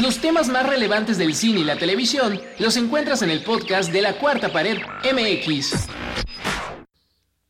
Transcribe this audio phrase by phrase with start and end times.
[0.00, 4.00] Los temas más relevantes del cine y la televisión los encuentras en el podcast de
[4.00, 5.86] la Cuarta Pared MX.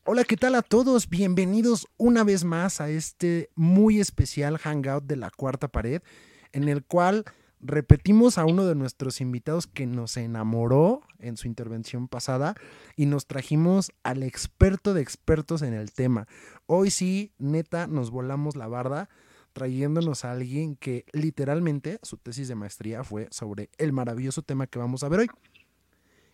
[0.05, 1.09] Hola, ¿qué tal a todos?
[1.09, 6.03] Bienvenidos una vez más a este muy especial hangout de la Cuarta Pared,
[6.51, 7.25] en el cual
[7.61, 12.57] repetimos a uno de nuestros invitados que nos enamoró en su intervención pasada
[12.97, 16.27] y nos trajimos al experto de expertos en el tema.
[16.67, 19.09] Hoy sí, neta, nos volamos la barda
[19.53, 24.79] trayéndonos a alguien que literalmente su tesis de maestría fue sobre el maravilloso tema que
[24.79, 25.29] vamos a ver hoy.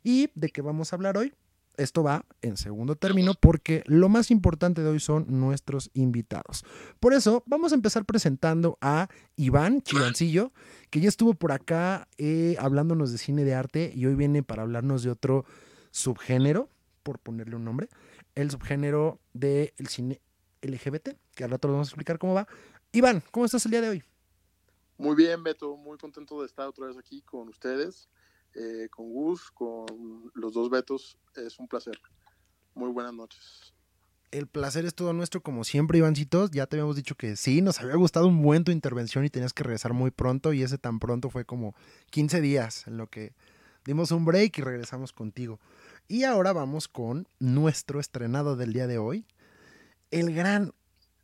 [0.03, 1.35] ¿Y de qué vamos a hablar hoy?
[1.79, 6.65] Esto va en segundo término porque lo más importante de hoy son nuestros invitados.
[6.99, 10.53] Por eso vamos a empezar presentando a Iván Chivancillo,
[10.91, 14.63] que ya estuvo por acá eh, hablándonos de cine de arte y hoy viene para
[14.63, 15.45] hablarnos de otro
[15.93, 16.69] subgénero,
[17.05, 17.89] por ponerle un nombre,
[18.35, 20.21] el subgénero del cine
[20.63, 22.49] LGBT, que al rato vamos a explicar cómo va.
[22.93, 24.05] Iván, ¿cómo estás el día de hoy?
[24.97, 28.09] Muy bien, Beto, muy contento de estar otra vez aquí con ustedes,
[28.55, 29.87] eh, con Gus, con
[30.35, 31.19] los dos Betos.
[31.37, 32.01] Es un placer.
[32.75, 33.75] Muy buenas noches.
[34.31, 36.51] El placer es todo nuestro, como siempre, Ivancitos.
[36.51, 39.53] Ya te habíamos dicho que sí, nos había gustado un buen tu intervención y tenías
[39.53, 40.55] que regresar muy pronto.
[40.55, 41.75] Y ese tan pronto fue como
[42.11, 43.35] 15 días en lo que
[43.85, 45.61] dimos un break y regresamos contigo.
[46.09, 49.27] Y ahora vamos con nuestro estrenado del día de hoy,
[50.11, 50.73] el gran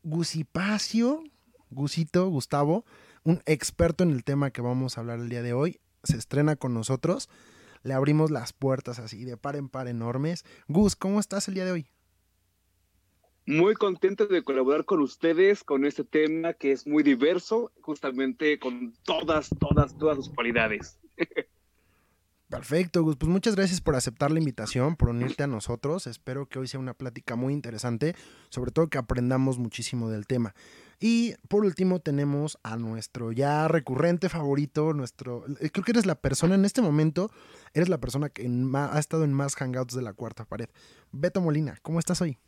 [0.02, 1.24] Gusipacio
[1.74, 2.84] Gusito, Gustavo,
[3.24, 6.56] un experto en el tema que vamos a hablar el día de hoy, se estrena
[6.56, 7.28] con nosotros.
[7.82, 10.44] Le abrimos las puertas así de par en par enormes.
[10.68, 11.86] Gus, ¿cómo estás el día de hoy?
[13.46, 18.94] Muy contento de colaborar con ustedes con este tema que es muy diverso, justamente con
[19.04, 20.98] todas, todas, todas sus cualidades.
[22.48, 23.16] Perfecto, Gus.
[23.16, 26.06] Pues muchas gracias por aceptar la invitación, por unirte a nosotros.
[26.06, 28.14] Espero que hoy sea una plática muy interesante,
[28.48, 30.54] sobre todo que aprendamos muchísimo del tema.
[31.00, 36.20] Y por último tenemos a nuestro ya recurrente favorito, nuestro, eh, creo que eres la
[36.20, 37.30] persona en este momento,
[37.74, 40.68] eres la persona que ha estado en más hangouts de la cuarta pared.
[41.12, 42.38] Beto Molina, ¿cómo estás hoy?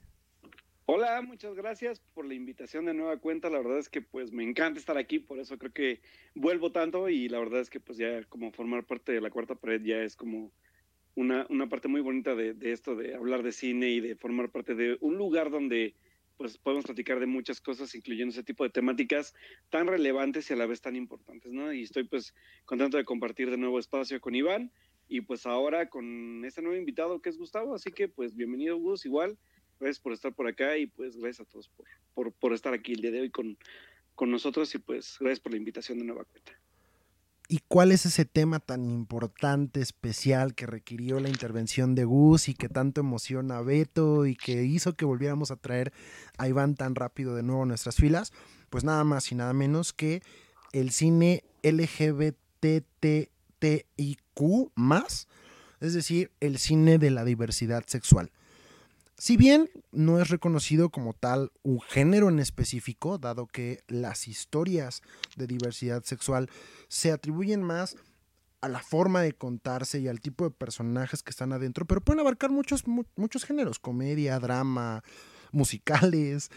[0.88, 3.50] Hola, muchas gracias por la invitación de nueva cuenta.
[3.50, 6.00] La verdad es que pues me encanta estar aquí, por eso creo que
[6.36, 9.56] vuelvo tanto y la verdad es que pues ya como formar parte de la cuarta
[9.56, 10.52] pared ya es como
[11.16, 14.50] una, una parte muy bonita de, de esto de hablar de cine y de formar
[14.50, 15.96] parte de un lugar donde
[16.36, 19.34] pues podemos platicar de muchas cosas, incluyendo ese tipo de temáticas
[19.70, 21.72] tan relevantes y a la vez tan importantes, ¿no?
[21.72, 24.72] Y estoy pues contento de compartir de nuevo espacio con Iván
[25.08, 29.06] y pues ahora con este nuevo invitado que es Gustavo, así que pues bienvenido Gus,
[29.06, 29.38] igual
[29.78, 31.70] Gracias por estar por acá y pues gracias a todos
[32.14, 33.58] por, por, estar aquí el día de hoy con,
[34.14, 36.58] con nosotros y pues gracias por la invitación de nueva cuenta.
[37.48, 42.54] ¿Y cuál es ese tema tan importante, especial, que requirió la intervención de Gus y
[42.54, 45.92] que tanto emociona a Beto y que hizo que volviéramos a traer
[46.38, 48.32] a Iván tan rápido de nuevo a nuestras filas?
[48.68, 50.22] Pues nada más y nada menos que
[50.72, 52.66] el cine LGBTTIQ
[54.74, 55.28] más,
[55.80, 58.32] es decir, el cine de la diversidad sexual.
[59.18, 65.00] Si bien no es reconocido como tal un género en específico, dado que las historias
[65.36, 66.50] de diversidad sexual
[66.88, 67.96] se atribuyen más
[68.60, 72.20] a la forma de contarse y al tipo de personajes que están adentro, pero pueden
[72.20, 75.02] abarcar muchos, muchos géneros, comedia, drama,
[75.50, 76.50] musicales.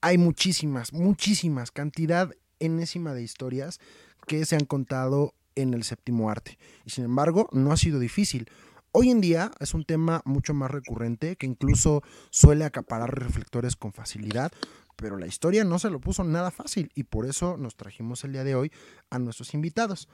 [0.00, 3.80] Hay muchísimas, muchísimas, cantidad enésima de historias
[4.26, 6.58] que se han contado en el séptimo arte.
[6.86, 8.48] Y sin embargo, no ha sido difícil.
[8.96, 13.92] Hoy en día es un tema mucho más recurrente que incluso suele acaparar reflectores con
[13.92, 14.52] facilidad,
[14.94, 18.34] pero la historia no se lo puso nada fácil y por eso nos trajimos el
[18.34, 18.70] día de hoy
[19.10, 20.08] a nuestros invitados.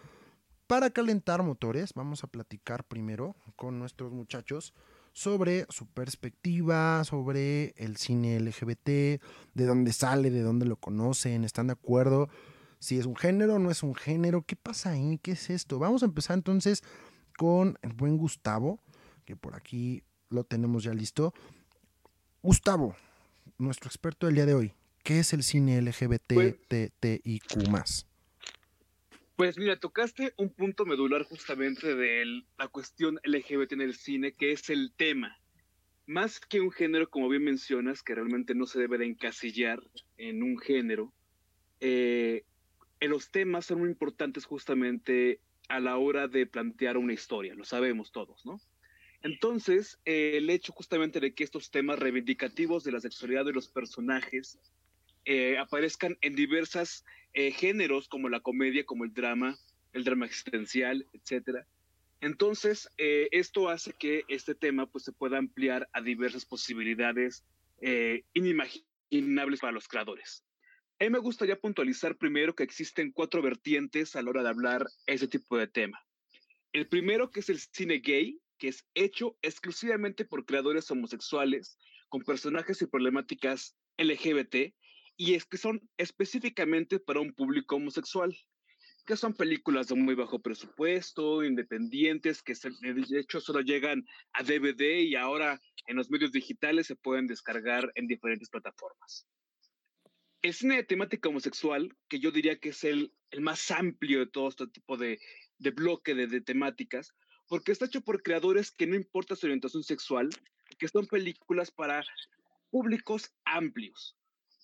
[0.67, 4.73] Para calentar motores, vamos a platicar primero con nuestros muchachos
[5.13, 11.67] sobre su perspectiva, sobre el cine LGBT, de dónde sale, de dónde lo conocen, están
[11.67, 12.31] de acuerdo,
[12.79, 15.79] si es un género no es un género, qué pasa ahí, qué es esto.
[15.79, 16.83] Vamos a empezar entonces
[17.41, 18.83] con el buen Gustavo,
[19.25, 21.33] que por aquí lo tenemos ya listo.
[22.43, 22.95] Gustavo,
[23.57, 24.75] nuestro experto del día de hoy,
[25.05, 27.71] ¿qué es el cine LGBTTIQ+.
[27.71, 28.07] Pues,
[29.37, 34.53] pues mira, tocaste un punto medular justamente de la cuestión LGBT en el cine, que
[34.53, 35.39] es el tema.
[36.05, 39.81] Más que un género, como bien mencionas, que realmente no se debe de encasillar
[40.19, 41.11] en un género,
[41.81, 42.45] eh,
[43.01, 45.41] los temas son muy importantes justamente
[45.71, 48.61] a la hora de plantear una historia, lo sabemos todos, ¿no?
[49.23, 53.69] Entonces, eh, el hecho justamente de que estos temas reivindicativos de la sexualidad de los
[53.69, 54.59] personajes
[55.27, 59.59] eh, aparezcan en diversos eh, géneros como la comedia, como el drama,
[59.93, 61.67] el drama existencial, etcétera.
[62.23, 67.47] Entonces, esto hace que este tema pues, se pueda ampliar a diversas posibilidades
[68.35, 70.45] inimaginables para los creadores.
[71.01, 74.87] A mí me gustaría puntualizar primero que existen cuatro vertientes a la hora de hablar
[75.07, 75.99] ese tipo de tema.
[76.75, 81.79] El primero que es el cine gay, que es hecho exclusivamente por creadores homosexuales
[82.11, 84.75] con personajes y problemáticas LGBT
[85.17, 88.37] y es que son específicamente para un público homosexual,
[89.07, 94.05] que son películas de muy bajo presupuesto, independientes, que de hecho solo llegan
[94.35, 99.27] a DVD y ahora en los medios digitales se pueden descargar en diferentes plataformas.
[100.43, 104.49] El cine de temática homosexual, que yo diría que es el, más amplio de todo
[104.49, 105.21] este tipo de,
[105.59, 107.15] de bloque de, de temáticas,
[107.49, 110.31] porque está hecho por creadores que no importa su orientación sexual,
[110.79, 112.05] que son películas para
[112.71, 114.17] públicos amplios.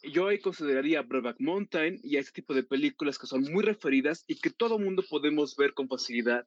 [0.02, 4.24] Yo ahí consideraría Brokeback Mountain y a este tipo de películas que son muy referidas
[4.26, 6.46] y que todo mundo podemos ver con facilidad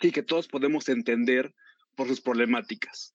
[0.00, 1.54] y que todos podemos entender
[1.94, 3.14] por sus problemáticas.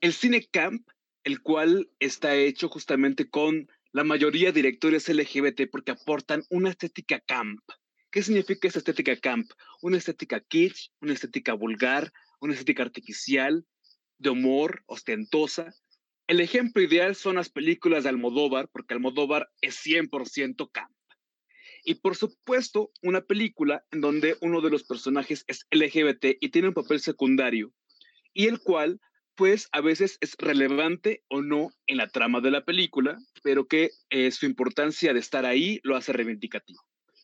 [0.00, 0.88] El cine camp,
[1.24, 7.20] el cual está hecho justamente con la mayoría de directores LGBT porque aportan una estética
[7.20, 7.60] camp.
[8.10, 9.50] ¿Qué significa esa estética camp?
[9.82, 13.64] Una estética kitsch, una estética vulgar, una estética artificial,
[14.18, 15.74] de humor, ostentosa.
[16.26, 20.94] El ejemplo ideal son las películas de Almodóvar, porque Almodóvar es 100% camp.
[21.84, 26.68] Y por supuesto, una película en donde uno de los personajes es LGBT y tiene
[26.68, 27.72] un papel secundario,
[28.34, 29.00] y el cual
[29.40, 33.88] pues a veces es relevante o no en la trama de la película, pero que
[34.10, 36.82] eh, su importancia de estar ahí lo hace reivindicativo.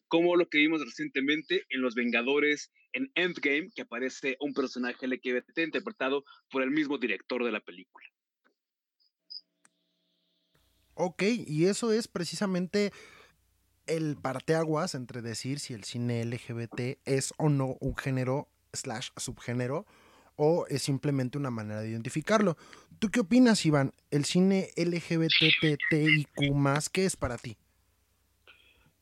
[0.09, 5.59] Como lo que vimos recientemente en Los Vengadores en Endgame, que aparece un personaje LGBT
[5.59, 8.07] interpretado por el mismo director de la película.
[10.95, 12.93] Ok, y eso es precisamente
[13.87, 19.85] el parteaguas entre decir si el cine LGBT es o no un género slash subgénero
[20.37, 22.57] o es simplemente una manera de identificarlo.
[22.99, 23.93] ¿Tú qué opinas, Iván?
[24.11, 27.57] ¿El cine LGBTTIQ más qué es para ti?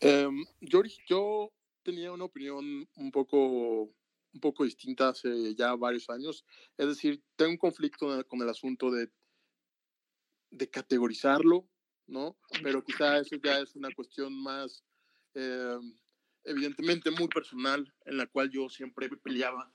[0.00, 1.52] Um, yo,
[1.82, 6.44] tenía una opinión un poco, un poco distinta hace ya varios años.
[6.76, 9.10] Es decir, tengo un conflicto con el asunto de,
[10.50, 11.68] de categorizarlo,
[12.06, 12.36] ¿no?
[12.62, 14.84] Pero quizá eso ya es una cuestión más,
[15.34, 15.78] eh,
[16.44, 19.72] evidentemente, muy personal, en la cual yo siempre peleaba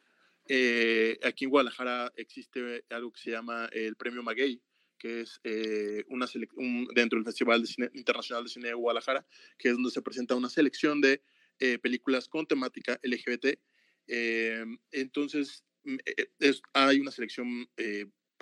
[0.52, 4.60] eh, aquí en Guadalajara existe algo que se llama el Premio Maguey,
[4.98, 6.26] que es eh, una
[6.56, 9.28] un, dentro del Festival de Cine, Internacional de Cine de Guadalajara,
[9.60, 11.22] que es donde se presenta una selección de
[11.60, 13.60] eh, películas con temática LGBT.
[14.92, 15.98] entonces, mm,
[16.40, 17.70] es, hay una selección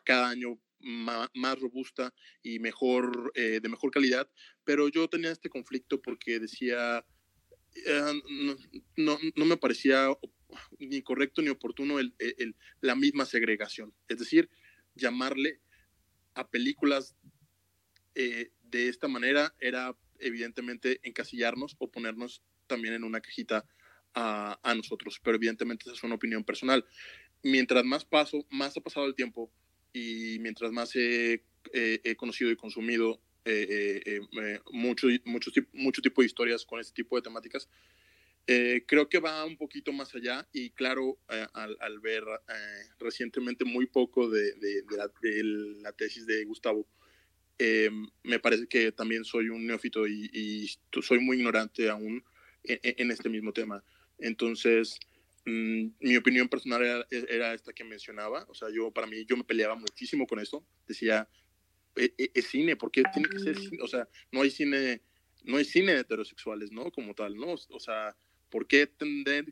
[0.05, 4.31] cada año más, robusta y mejor, de mejor calidad,
[4.63, 7.05] pero yo tenía este conflicto porque decía,
[7.85, 8.55] no,
[8.95, 10.07] no, no, me parecía
[10.79, 11.97] ni correcto ni oportuno
[12.81, 13.93] la misma segregación.
[14.07, 14.49] Es decir,
[14.95, 15.59] llamarle
[16.33, 17.15] a películas
[18.15, 23.65] eh, de esta manera era evidentemente encasillarnos o ponernos también en una cajita
[24.13, 26.83] a, nosotros, pero evidentemente esa es una opinión personal.
[27.43, 29.51] Mientras más paso, más ha pasado el tiempo
[29.93, 36.25] y mientras más he, eh, conocido y consumido eh, eh mucho, mucho, mucho tipo de
[36.25, 37.69] historias con este tipo de temáticas,
[38.49, 42.89] eh, creo que va un poquito más allá y claro, eh, al, al, ver eh,
[42.97, 45.43] recientemente muy poco de, de, de, la, de,
[45.81, 46.87] la, tesis de Gustavo,
[47.59, 47.89] eh,
[48.23, 50.69] me parece que también soy un neófito y, y
[51.01, 52.23] soy muy ignorante aún
[52.63, 53.83] en, en, este mismo tema.
[54.17, 54.97] Entonces,
[55.45, 59.35] mmm, mi opinión personal era, era, esta que mencionaba, o sea, yo para mí, yo
[59.35, 61.27] me peleaba muchísimo con esto, decía,
[61.95, 63.79] es, e, cine, ¿por qué tiene que ser cine?
[63.81, 65.01] O sea, no hay cine,
[65.43, 66.91] no hay cine de heterosexuales, ¿no?
[66.91, 67.55] Como tal, ¿no?
[67.71, 68.15] O sea
[68.49, 68.89] ¿Por qué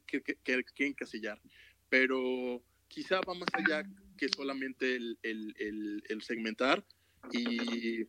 [0.06, 1.42] que, que, que, encasillar?
[1.90, 3.84] Pero quizá va más allá
[4.18, 6.86] que solamente el, el, el, el segmentar
[7.32, 8.08] y,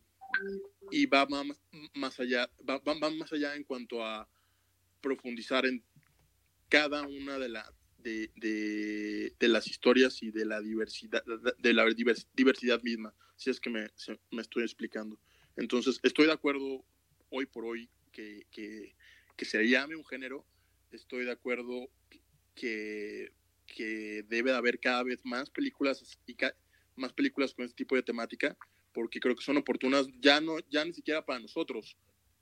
[0.91, 1.59] y va más,
[1.93, 4.29] más allá, va, va, más allá en cuanto a
[5.01, 5.83] profundizar en
[6.69, 11.23] cada una de, la, de, de, de las historias y de la diversidad,
[11.57, 11.85] de la
[12.33, 15.19] diversidad misma, si es que me, se, me estoy explicando.
[15.55, 16.85] Entonces, estoy de acuerdo
[17.29, 18.95] hoy por hoy que, que,
[19.35, 20.45] que se llame un género,
[20.91, 21.89] estoy de acuerdo
[22.55, 23.31] que,
[23.65, 26.35] que debe de haber cada vez más películas y
[26.95, 28.57] más películas con este tipo de temática,
[28.93, 31.95] porque creo que son oportunas ya no ya ni siquiera para nosotros,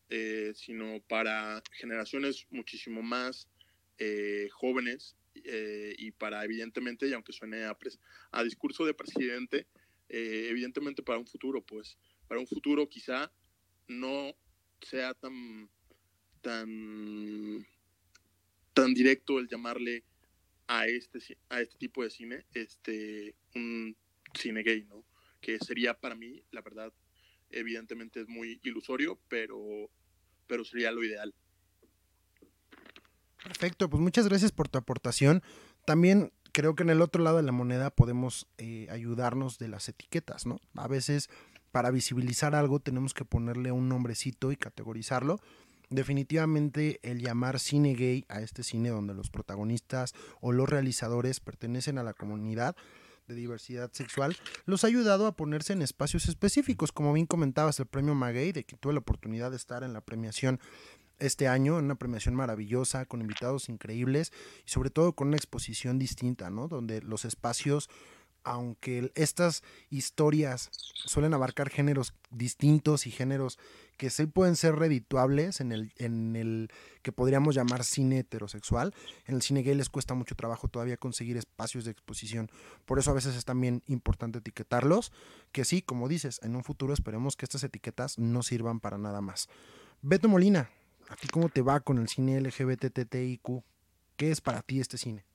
[0.09, 3.49] eh, sino para generaciones muchísimo más
[3.97, 7.77] eh, jóvenes eh, y para evidentemente, y aunque suene a,
[8.31, 9.67] a discurso de presidente,
[10.07, 11.97] evidentemente para un futuro, pues,
[12.27, 13.31] para un futuro quizá
[13.87, 14.35] no
[14.81, 15.69] sea tan
[16.41, 17.65] tan
[18.75, 20.03] tan directo el llamarle
[20.67, 23.95] a este, a este tipo de cine este, un
[24.35, 25.03] cine gay, ¿no?
[25.41, 26.93] Que sería para mí, la verdad,
[27.49, 29.89] evidentemente es muy ilusorio, pero
[30.47, 31.33] pero sería lo ideal.
[33.43, 35.41] Perfecto, pues muchas gracias por tu aportación.
[35.85, 39.89] También creo que en el otro lado de la moneda podemos eh, ayudarnos de las
[39.89, 40.59] etiquetas, ¿no?
[40.75, 41.29] A veces
[41.71, 45.39] para visibilizar algo tenemos que ponerle un nombrecito y categorizarlo.
[45.89, 51.97] Definitivamente el llamar cine gay a este cine donde los protagonistas o los realizadores pertenecen
[51.97, 52.75] a la comunidad
[53.27, 57.87] de diversidad sexual los ha ayudado a ponerse en espacios específicos, como bien comentabas el
[57.87, 60.59] premio Maguey, de que tuve la oportunidad de estar en la premiación
[61.19, 64.33] este año, una premiación maravillosa, con invitados increíbles
[64.65, 66.67] y sobre todo con una exposición distinta, ¿no?
[66.67, 67.89] Donde los espacios
[68.45, 73.59] aunque estas historias suelen abarcar géneros distintos y géneros
[73.97, 76.69] que sí pueden ser redituables en el, en el
[77.01, 78.93] que podríamos llamar cine heterosexual,
[79.25, 82.49] en el cine gay les cuesta mucho trabajo todavía conseguir espacios de exposición.
[82.85, 85.11] Por eso a veces es también importante etiquetarlos,
[85.51, 89.21] que sí, como dices, en un futuro esperemos que estas etiquetas no sirvan para nada
[89.21, 89.49] más.
[90.01, 90.69] Beto Molina,
[91.09, 93.63] ¿a ti cómo te va con el cine LGBTTIQ?
[94.17, 95.25] ¿Qué es para ti este cine?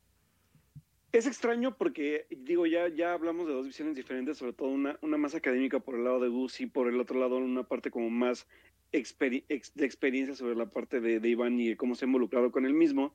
[1.13, 5.17] Es extraño porque, digo, ya, ya hablamos de dos visiones diferentes, sobre todo una, una
[5.17, 8.11] más académica por el lado de Gus y por el otro lado una parte como
[8.11, 8.47] más
[8.93, 12.75] de experiencia sobre la parte de, de, Iván y cómo se ha involucrado con él
[12.75, 13.13] mismo.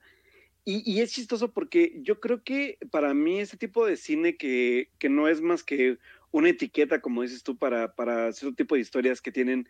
[0.66, 4.90] Y, y, es chistoso porque yo creo que para mí ese tipo de cine que,
[5.00, 5.98] que no es más que
[6.32, 9.70] una etiqueta, como dices tú, para, para cierto tipo de historias que tienen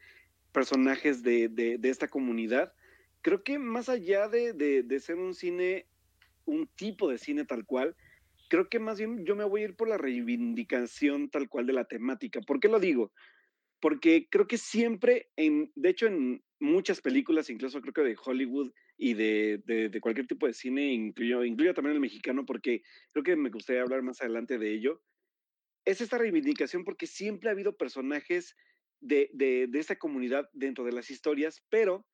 [0.51, 2.73] personajes de, de, de esta comunidad,
[3.21, 5.85] creo que más allá de, de ser un cine,
[6.45, 7.95] un tipo de cine tal cual,
[8.49, 11.73] creo que más bien yo me voy a ir por la reivindicación tal cual de
[11.73, 12.41] la temática.
[12.41, 13.11] ¿Por qué lo digo?
[13.79, 18.71] Porque creo que siempre, en, de hecho en muchas películas, incluso creo que de Hollywood
[18.97, 23.35] y de, de, cualquier tipo de cine, incluyo, incluyo también el mexicano, porque creo que
[23.35, 25.01] me gustaría hablar más adelante de ello,
[25.83, 28.55] es esta reivindicación porque siempre ha habido personajes
[29.01, 32.05] de, de, de esta comunidad dentro de las historias, pero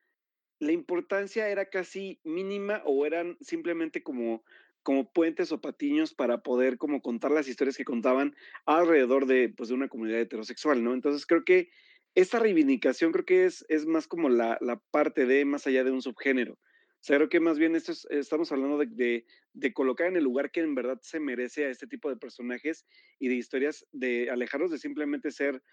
[0.59, 4.43] la importancia era casi mínima o eran simplemente como
[4.83, 8.35] como puentes o patiños para poder como contar las historias que contaban
[8.65, 10.93] alrededor de, pues, de una comunidad heterosexual, ¿no?
[10.93, 11.69] Entonces creo que
[12.15, 15.91] esta reivindicación creo que es, es más como la, la parte de más allá de
[15.91, 16.53] un subgénero.
[16.53, 20.23] O sea, creo que más bien esto estamos hablando de, de, de, colocar en el
[20.23, 22.85] lugar que en verdad se merece a este tipo de personajes
[23.17, 25.63] y de historias, de alejarlos de simplemente ser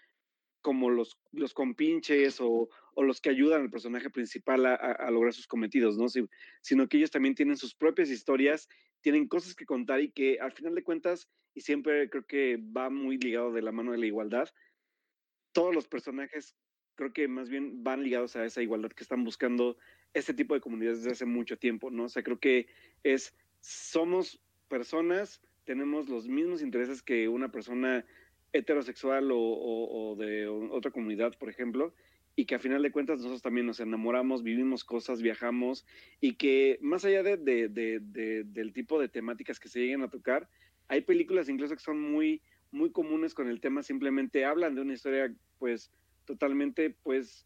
[0.61, 5.47] como los, los compinches o, o, los que ayudan al personaje principal a, lograr sus
[5.47, 6.09] cometidos, ¿no?
[6.09, 6.27] Si,
[6.61, 8.67] sino que ellos también tienen sus propias historias,
[9.01, 12.89] tienen cosas que contar y que al final de cuentas, y siempre creo que va
[12.89, 14.49] muy ligado de la mano de la igualdad,
[15.53, 16.55] todos los personajes
[16.95, 19.77] creo que más bien van ligados a esa igualdad que están buscando
[20.13, 22.03] este tipo de comunidades desde hace mucho tiempo, ¿no?
[22.03, 22.67] O sea, creo que
[23.03, 28.05] es, somos personas, tenemos los mismos intereses que una persona
[28.53, 31.93] heterosexual o, o, o, de otra comunidad, por ejemplo,
[32.35, 35.85] y que a final de cuentas nosotros también nos enamoramos, vivimos cosas, viajamos,
[36.21, 40.09] y que más allá de, de, de, del tipo de temáticas que se lleguen a
[40.09, 40.49] tocar,
[40.87, 42.41] hay películas incluso que son muy,
[42.71, 45.91] muy comunes con el tema, simplemente hablan de una historia pues
[46.25, 47.45] totalmente pues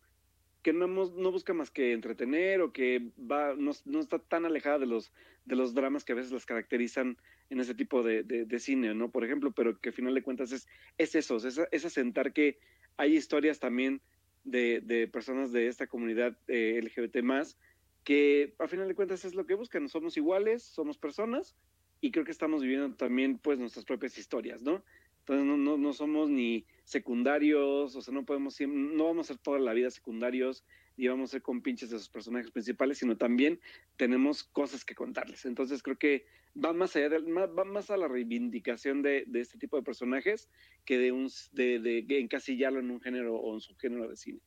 [0.64, 4.80] que no, no busca más que entretener o que va, no, no, está tan alejada
[4.80, 5.14] de los,
[5.46, 7.18] de los dramas que a veces las caracterizan
[7.50, 9.12] en ese tipo de, de, de cine, ¿no?
[9.12, 10.68] Por ejemplo, pero que al final de cuentas es,
[10.98, 12.58] es eso, es, es asentar que
[12.98, 14.02] hay historias también
[14.44, 17.58] de, de personas de esta comunidad eh, LGBT más,
[18.04, 21.56] que a final de cuentas es lo que buscan, somos iguales, somos personas
[22.02, 24.84] y creo que estamos viviendo también pues nuestras propias historias, ¿no?
[25.24, 29.38] Entonces no, no, no, somos ni secundarios, o sea, no podemos, no vamos a ser
[29.38, 30.66] toda la vida secundarios,
[30.98, 33.62] ni vamos a ser compinches de sus personajes principales, sino también
[33.96, 35.46] tenemos cosas que contarles.
[35.46, 36.26] Entonces creo que
[36.62, 40.50] va más allá, de, va más a la reivindicación de, de este tipo de personajes
[40.84, 44.42] que de, un, de, de encasillarlo en un género o en su género de cine.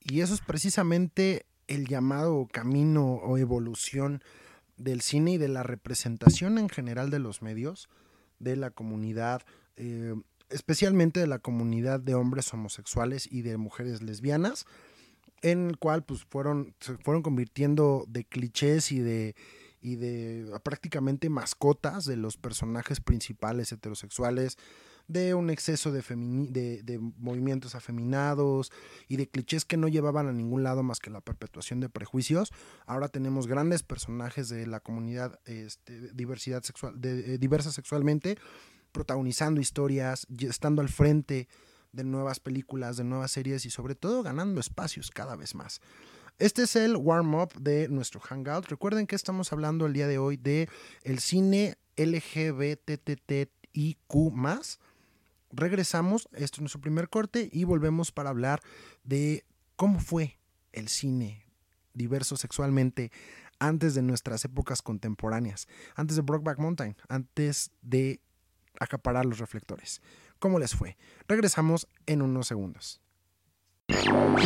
[0.00, 4.22] Y eso es precisamente el llamado camino o evolución
[4.78, 7.90] del cine y de la representación en general de los medios
[8.38, 9.42] de la comunidad,
[9.76, 10.14] eh,
[10.50, 14.66] especialmente de la comunidad de hombres homosexuales y de mujeres lesbianas,
[15.42, 19.36] en el cual pues fueron, se fueron convirtiendo de clichés y de,
[19.80, 24.56] y de prácticamente mascotas de los personajes principales heterosexuales,
[25.08, 26.02] de un exceso de,
[26.82, 28.70] de, movimientos afeminados
[29.08, 32.52] y de clichés que no llevaban a ningún lado más que la perpetuación de prejuicios.
[32.86, 38.36] Ahora tenemos grandes personajes de la comunidad este, diversidad sexual, de, eh, diversa sexualmente,
[38.92, 41.48] protagonizando historias, estando al frente
[41.92, 45.80] de nuevas películas, de nuevas series y sobre todo ganando espacios cada vez más.
[46.38, 48.66] Este es el warm-up de nuestro Hangout.
[48.66, 50.68] Recuerden que estamos hablando el día de hoy de
[51.02, 53.48] el cine LGBTTIQ+,
[55.50, 58.60] regresamos, esto es nuestro primer corte y volvemos para hablar
[59.04, 59.44] de
[59.76, 60.38] cómo fue
[60.72, 61.46] el cine
[61.94, 63.10] diverso sexualmente
[63.58, 68.20] antes de nuestras épocas contemporáneas, antes de Brokeback Mountain, antes de
[68.78, 70.00] acaparar los reflectores.
[70.38, 70.96] ¿Cómo les fue?
[71.26, 73.00] Regresamos en unos segundos.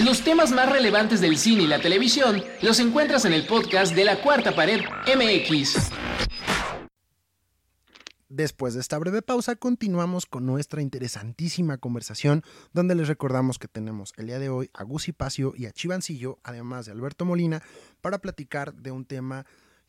[0.05, 4.05] Los temas más relevantes del cine y la televisión los encuentras en el podcast de
[4.05, 5.91] la Cuarta Pared MX.
[8.35, 14.15] Después de esta breve pausa, continuamos con nuestra interesantísima conversación, donde les recordamos que tenemos
[14.17, 17.63] el día de hoy a Gus Pacio y a Chivancillo, además de Alberto Molina,
[18.01, 19.45] para platicar de un tema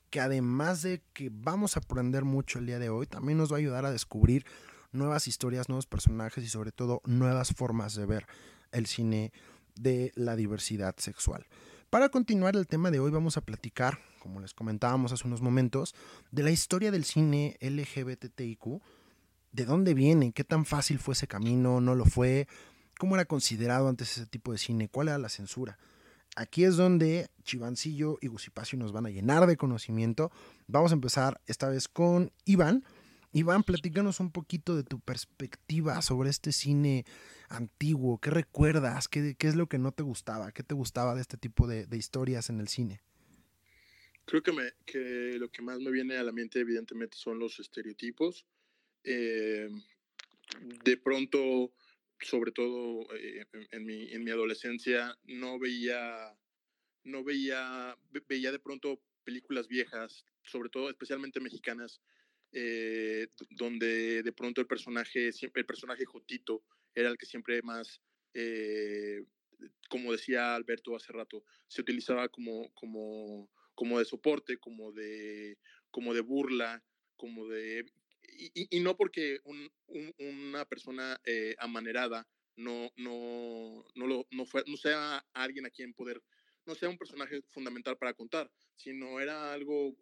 [0.10, 3.56] que además de que vamos a aprender mucho el día de hoy, también nos va
[3.56, 4.46] a ayudar a descubrir
[4.92, 8.28] nuevas historias, nuevos personajes y sobre todo nuevas formas de ver
[8.74, 9.32] el cine
[9.76, 11.48] de la diversidad sexual.
[11.94, 15.94] Para continuar el tema de hoy vamos a platicar, como les comentábamos hace unos momentos,
[16.32, 18.82] de la historia del cine LGBTIQ,
[19.52, 22.48] de dónde viene, qué tan fácil fue ese camino, no lo fue,
[22.98, 25.78] cómo era considerado antes ese tipo de cine, cuál era la censura.
[26.36, 30.32] Aquí es donde Chivancillo y Gusipacio nos van a llenar de conocimiento.
[30.66, 32.84] Vamos a empezar esta vez con Iván.
[33.36, 37.04] Iván, platícanos un poquito de tu perspectiva sobre este cine
[37.50, 38.20] antiguo?
[38.22, 39.08] ¿Qué recuerdas?
[39.08, 40.52] ¿Qué, es lo que no te gustaba?
[40.52, 43.02] ¿Qué te gustaba de este tipo de, historias en el cine?
[44.26, 44.72] Creo que, me,
[45.40, 48.46] lo que más me viene a la mente evidentemente son los estereotipos.
[49.04, 49.68] Eh,
[50.86, 51.74] de pronto,
[52.22, 56.38] sobre todo eh, en, mi, en mi adolescencia, no veía,
[57.04, 57.98] no veía,
[58.28, 62.00] veía de pronto películas viejas, sobre todo especialmente mexicanas,
[62.54, 68.00] eh, donde de pronto el personaje, el personaje Jotito era el que siempre más,
[68.34, 69.24] eh,
[69.90, 75.58] como decía Alberto hace rato, se utilizaba como, como, como de soporte, como de,
[75.90, 76.84] como de burla,
[77.16, 77.86] como de...
[78.36, 84.64] Y, no porque un, un, una persona eh, amanerada no, no, no, lo, no, fue,
[84.68, 86.22] no sea alguien a quien poder,
[86.66, 89.96] no sea un personaje fundamental para contar, sino era algo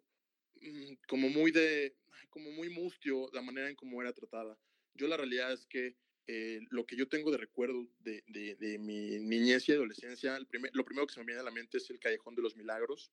[1.08, 1.96] como muy de,
[2.30, 4.58] como muy mustio la manera en cómo era tratada.
[4.94, 9.18] Yo la realidad es que eh, lo que yo tengo de recuerdo de, de, mi
[9.18, 11.90] niñez y adolescencia, el primer, lo primero que se me viene a la mente es
[11.90, 13.12] el Callejón de los Milagros,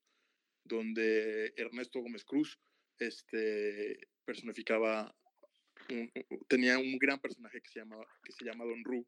[0.64, 2.60] donde Ernesto Gómez Cruz
[3.00, 5.16] este, personificaba,
[5.90, 6.12] un,
[6.48, 9.06] tenía un gran personaje que se, llama, que se llama Don Ru,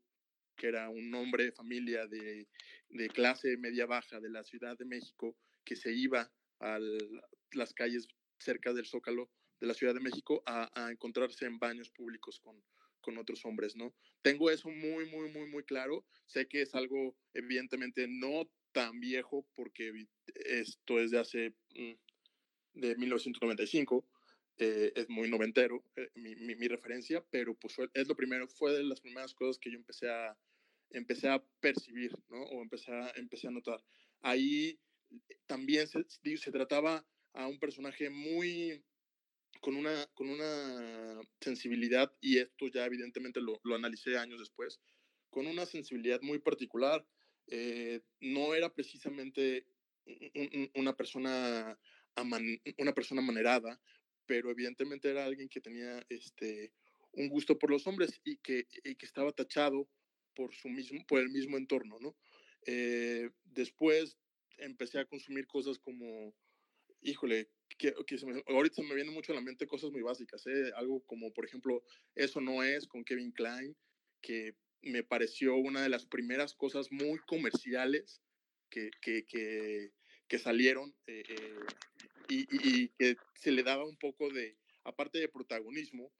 [0.58, 2.48] que era un hombre de familia de,
[2.89, 6.80] de clase media-baja de la Ciudad de México, que se iba a
[7.54, 8.08] las calles
[8.42, 12.62] cerca del Zócalo de la Ciudad de México a, a encontrarse en baños públicos con,
[13.02, 13.94] con otros hombres, ¿no?
[14.22, 16.06] Tengo eso muy, muy, muy, muy claro.
[16.28, 19.92] Sé que es algo evidentemente no tan viejo porque
[20.36, 21.94] esto es de hace, mm,
[22.74, 24.08] de 1995,
[24.58, 28.48] eh, es muy noventero eh, mi, mi, mi, referencia, pero pues fue, es lo primero,
[28.48, 30.38] fue de las primeras cosas que yo empecé a,
[30.92, 32.44] empecé a percibir, ¿no?
[32.44, 33.84] O empecé a, empecé a notar.
[34.22, 34.80] Ahí
[35.48, 36.06] también se,
[36.38, 38.84] se trataba a un personaje muy
[39.60, 44.80] con una, con una sensibilidad, y esto ya evidentemente lo, lo analicé años después,
[45.30, 47.06] con una sensibilidad muy particular.
[47.48, 49.65] Eh, no era precisamente
[50.76, 51.78] una persona,
[52.78, 53.82] una persona manerada,
[54.26, 56.74] pero evidentemente era alguien que tenía este,
[57.13, 59.89] un gusto por los hombres y que, y que estaba tachado
[60.36, 61.98] por, su mismo, por el mismo entorno.
[62.00, 62.15] ¿no?
[62.65, 64.17] Eh, después
[64.58, 66.34] empecé a consumir cosas como,
[67.02, 67.94] híjole, que,
[68.48, 70.72] ahorita se me vienen mucho a la mente cosas muy básicas, ¿eh?
[70.76, 71.84] algo como, por ejemplo,
[72.16, 73.76] Eso no es con Kevin Klein,
[74.22, 78.22] que me pareció una de las primeras cosas muy comerciales
[78.70, 79.26] que, que,
[80.28, 81.60] que, salieron eh, eh,
[82.30, 86.12] y, que se le daba un poco de, aparte de protagonismo,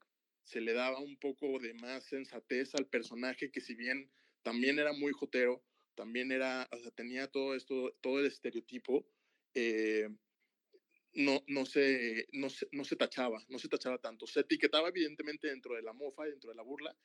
[0.44, 4.10] se le daba un poco de más sensatez al personaje que si bien
[4.42, 5.64] también era muy jotero,
[5.94, 9.06] también era, o sea, tenía todo esto, todo el estereotipo,
[11.14, 14.26] no, no, se, no, se, no se tachaba, no se tachaba tanto.
[14.26, 16.96] Se etiquetaba evidentemente dentro de la mofa, dentro de la burla,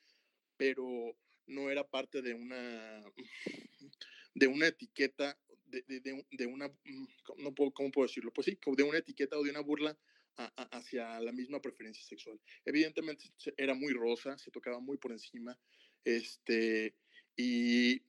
[0.56, 1.16] pero
[1.46, 3.02] no era parte de una,
[4.34, 7.06] de una etiqueta, de, de, de una, mm,
[7.38, 8.32] no puedo, ¿cómo puedo decirlo?
[8.32, 9.98] Pues sí, de una etiqueta o de una burla
[10.36, 12.40] a, a, hacia la misma preferencia sexual.
[12.64, 13.24] Evidentemente
[13.56, 15.58] era muy rosa, se tocaba muy por encima,
[16.04, 16.94] este,
[17.36, 18.02] y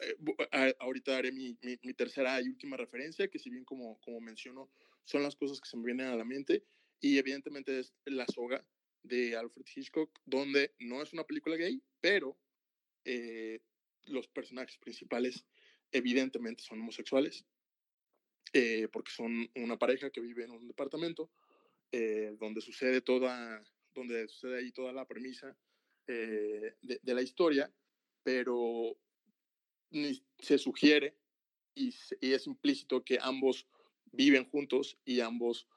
[0.00, 4.20] eh, ahorita haré mi, mi, mi, tercera y última referencia, que si bien como, como
[4.20, 4.70] menciono,
[5.04, 6.64] son las cosas que se me vienen a la mente.
[7.00, 8.64] Y evidentemente es La soga
[9.02, 12.36] de Alfred Hitchcock, donde no es una película gay, pero
[13.04, 13.60] eh,
[14.04, 15.44] los personajes principales
[15.92, 17.46] evidentemente son homosexuales,
[18.52, 21.30] eh, porque son una pareja que vive en un departamento
[21.92, 23.62] eh, donde sucede toda,
[23.94, 25.56] donde sucede ahí toda la premisa
[26.06, 27.70] de, de, la historia,
[28.22, 28.98] pero
[30.38, 31.18] se sugiere
[31.74, 33.66] y, es implícito que ambos
[34.12, 35.68] viven juntos y ambos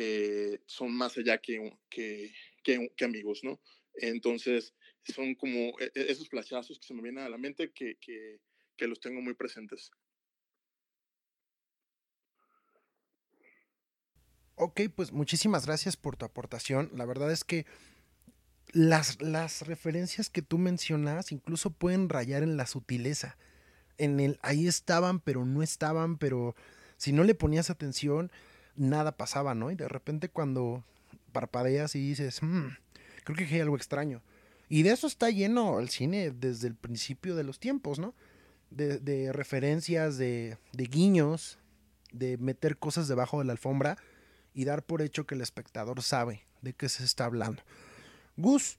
[0.00, 3.60] eh, son más allá que, que, que, amigos, ¿no?
[3.94, 4.72] Entonces,
[5.02, 8.86] son como e, e, esos flashazos que se me vienen a la mente que, que,
[8.86, 9.90] los tengo muy presentes.
[14.54, 16.90] Ok, pues muchísimas gracias por tu aportación.
[16.94, 17.66] La verdad es que
[18.70, 23.36] las, las referencias que tú mencionas incluso pueden rayar en la sutileza.
[23.96, 26.54] En el ahí estaban, pero no estaban, pero
[26.98, 28.30] si no le ponías atención,
[28.76, 29.70] nada pasaba, ¿no?
[29.70, 30.84] Y de repente cuando
[31.32, 32.66] parpadeas y dices, hmm,
[33.24, 34.22] creo que hay algo extraño.
[34.68, 38.14] Y de eso está lleno el cine desde el principio de los tiempos, ¿no?
[38.70, 41.58] De, de referencias, de, de guiños,
[42.12, 43.96] de meter cosas debajo de la alfombra
[44.52, 47.62] y dar por hecho que el espectador sabe de qué se está hablando.
[48.36, 48.78] Gus,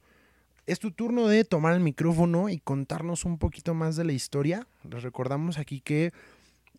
[0.67, 4.67] es tu turno de tomar el micrófono y contarnos un poquito más de la historia.
[4.83, 6.13] Les recordamos aquí que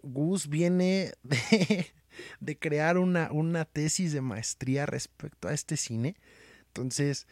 [0.03, 1.13] Gus viene
[2.41, 6.17] de, crear una, una, tesis de maestría respecto a este cine.
[6.69, 7.27] Entonces,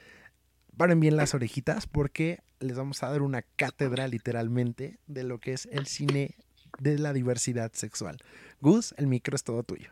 [0.76, 5.52] paren bien las orejitas porque les vamos a dar una cátedra literalmente de lo que
[5.52, 6.36] es el cine
[6.78, 8.18] de la diversidad sexual.
[8.60, 9.90] Gus, el micro es todo tuyo.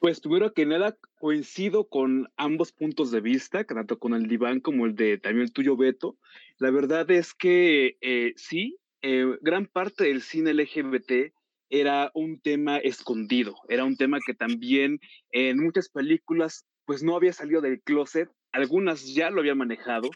[0.00, 4.86] Pues primero que nada coincido con ambos puntos de vista, tanto con el diván como
[4.86, 6.16] el de también el tuyo, Beto.
[6.56, 11.32] La verdad es que eh, sí, eh, gran parte del cine LGBT
[11.70, 17.32] era un tema escondido, era un tema que también en muchas películas pues no había
[17.32, 20.10] salido del closet, algunas ya lo había manejado.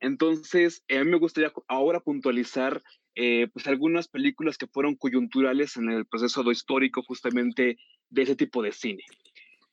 [0.00, 2.82] Entonces, a mí me gustaría ahora puntualizar
[3.14, 7.78] eh, pues algunas películas que fueron coyunturales en el proceso histórico justamente
[8.10, 9.04] de ese tipo de cine.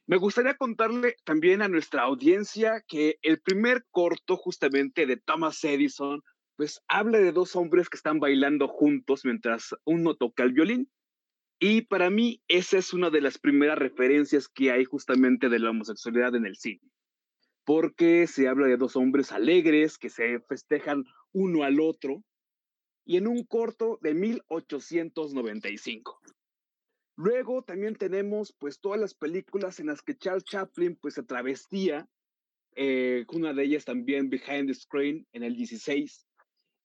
[0.05, 6.21] Me gustaría contarle también a nuestra audiencia que el primer corto justamente de Thomas Edison,
[6.55, 10.89] pues habla de dos hombres que están bailando juntos mientras uno toca el violín.
[11.59, 15.69] Y para mí esa es una de las primeras referencias que hay justamente de la
[15.69, 16.81] homosexualidad en el cine.
[17.65, 22.23] Porque se habla de dos hombres alegres que se festejan uno al otro.
[23.05, 26.19] Y en un corto de 1895.
[27.15, 32.09] Luego también tenemos pues todas las películas en las que Charles Chaplin pues se travestía,
[32.75, 36.27] eh, una de ellas también Behind the Screen en el 16.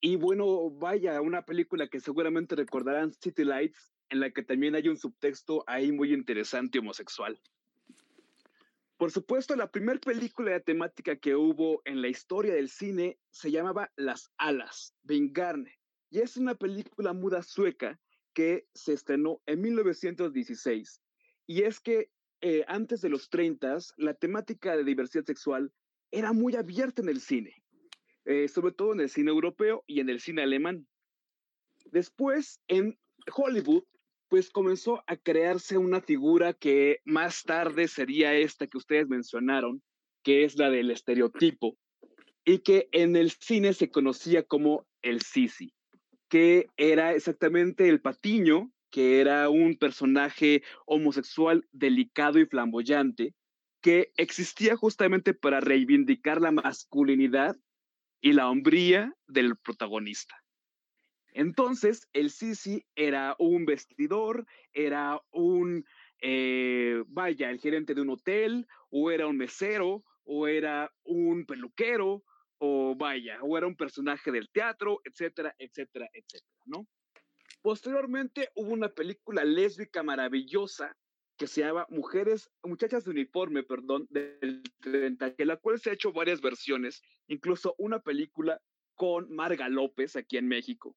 [0.01, 4.89] Y bueno, vaya, una película que seguramente recordarán, City Lights, en la que también hay
[4.89, 7.41] un subtexto ahí muy interesante homosexual.
[8.97, 13.51] Por supuesto, la primera película de temática que hubo en la historia del cine se
[13.51, 15.79] llamaba Las Alas, Vengarne,
[16.11, 18.01] y es una película muda sueca
[18.35, 21.01] que se estrenó en 1916.
[21.47, 25.73] Y es que eh, antes de los 30, la temática de diversidad sexual
[26.11, 27.55] era muy abierta en el cine,
[28.29, 30.87] eh, sobre todo en el cine europeo y en el cine alemán.
[31.87, 32.99] Después, en
[33.35, 33.85] Hollywood,
[34.29, 39.83] pues comenzó a crearse una figura que más tarde sería esta que ustedes mencionaron,
[40.23, 41.77] que es la del estereotipo,
[42.45, 45.73] y que en el cine se conocía como el sisi
[46.29, 53.35] que era exactamente el Patiño, que era un personaje homosexual delicado y flamboyante,
[53.81, 57.57] que existía justamente para reivindicar la masculinidad
[58.20, 60.35] y la hombría del protagonista.
[61.33, 65.85] Entonces, el Sisi era un vestidor, era un,
[66.20, 72.24] eh, vaya, el gerente de un hotel, o era un mesero, o era un peluquero,
[72.59, 76.87] o vaya, o era un personaje del teatro, etcétera, etcétera, etcétera, ¿no?
[77.62, 80.96] Posteriormente hubo una película lésbica maravillosa
[81.38, 85.94] que se llama Mujeres, Muchachas de Uniforme, perdón, del 30, que la cual se ha
[85.94, 88.61] hecho varias versiones, incluso una película
[88.94, 90.96] con Marga López aquí en México.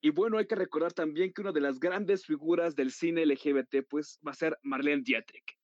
[0.00, 3.86] Y bueno, hay que recordar también que una de las grandes figuras del cine LGBT,
[3.88, 5.56] pues, va a ser Marlene Dietrich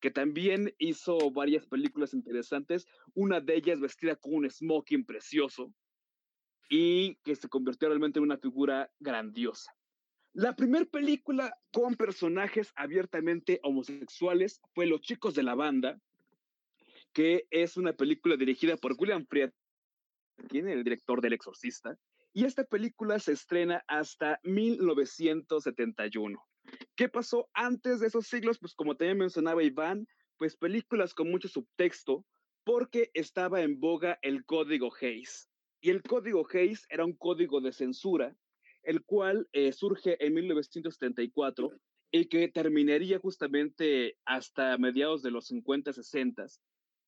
[0.00, 5.72] que también hizo varias películas interesantes, una de ellas vestida con un smoking precioso
[6.68, 9.75] y que se convirtió realmente en una figura grandiosa.
[10.38, 15.98] La primera película con personajes abiertamente homosexuales fue Los chicos de la banda,
[17.14, 21.98] que es una película dirigida por William Friedkin, el director del Exorcista,
[22.34, 26.38] y esta película se estrena hasta 1971.
[26.96, 28.58] ¿Qué pasó antes de esos siglos?
[28.58, 32.26] Pues como también mencionaba Iván, pues películas con mucho subtexto,
[32.62, 35.48] porque estaba en boga el código Hayes.
[35.80, 38.36] Y el código Hayes era un código de censura,
[38.86, 41.72] el cual eh, surge en 1974
[42.12, 46.46] y que terminaría justamente hasta mediados de los 50, 60,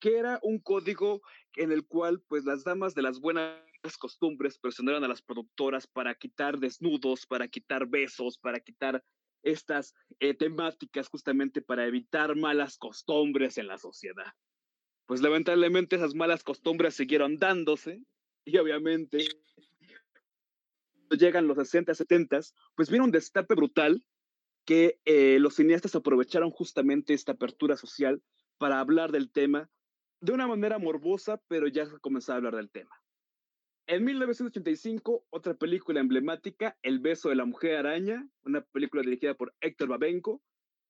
[0.01, 1.23] que era un código
[1.57, 3.57] en el cual pues las damas de las buenas
[3.99, 9.03] costumbres presionaron a las productoras para quitar desnudos, para quitar besos, para quitar
[9.45, 14.33] estas eh, temáticas justamente para evitar malas costumbres en la sociedad.
[15.07, 18.03] Pues lamentablemente esas malas costumbres siguieron dándose
[18.45, 19.27] y obviamente
[21.11, 22.41] llegan los 60, 70,
[22.75, 24.05] pues viene un destape brutal
[24.65, 28.23] que eh, los cineastas aprovecharon justamente esta apertura social
[28.59, 29.71] para hablar del tema
[30.21, 32.91] de una manera morbosa, pero ya comenzó a hablar del tema.
[33.87, 39.55] En 1985, otra película emblemática, El beso de la mujer araña, una película dirigida por
[39.63, 40.43] Héctor Babenco,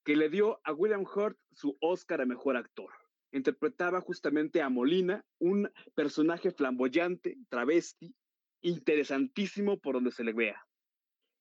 [0.05, 2.91] que le dio a William Hurt su Oscar a Mejor Actor.
[3.31, 8.17] Interpretaba justamente a Molina, un personaje flamboyante, travesti,
[8.63, 10.67] interesantísimo por donde se le vea.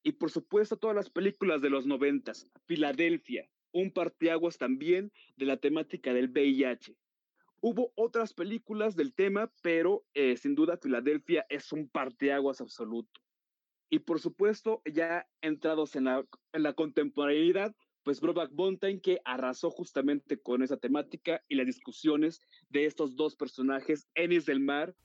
[0.03, 5.57] Y por supuesto todas las películas de los noventas, Filadelfia, un parteaguas también de la
[5.57, 6.95] temática del VIH.
[7.59, 13.19] Hubo otras películas del tema, pero eh, sin duda Filadelfia es un parteaguas absoluto.
[13.89, 19.69] Y por supuesto, ya entrados en la, en la contemporaneidad, pues Broback Mountain que arrasó
[19.69, 24.95] justamente con esa temática y las discusiones de estos dos personajes, Ennis del Mar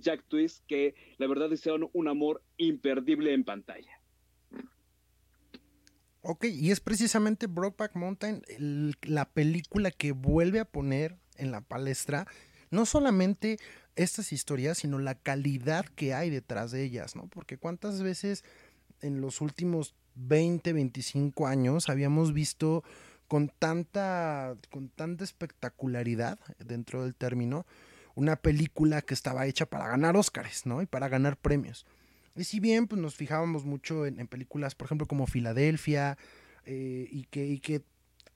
[0.00, 4.00] Jack Twist, que la verdad hicieron un amor imperdible en pantalla.
[6.22, 8.42] Ok, y es precisamente Brokeback Mountain
[9.02, 12.26] la película que vuelve a poner en la palestra
[12.70, 13.58] no solamente
[13.96, 17.26] estas historias, sino la calidad que hay detrás de ellas, ¿no?
[17.26, 18.44] Porque cuántas veces
[19.00, 22.84] en los últimos 20, 25 años habíamos visto
[23.28, 27.66] con tanta, con tanta espectacularidad dentro del término
[28.14, 30.82] una película que estaba hecha para ganar Óscares, ¿no?
[30.82, 31.86] Y para ganar premios.
[32.34, 36.16] Y si bien pues, nos fijábamos mucho en, películas, por ejemplo, como Filadelfia,
[36.64, 37.82] eh, y, que, y que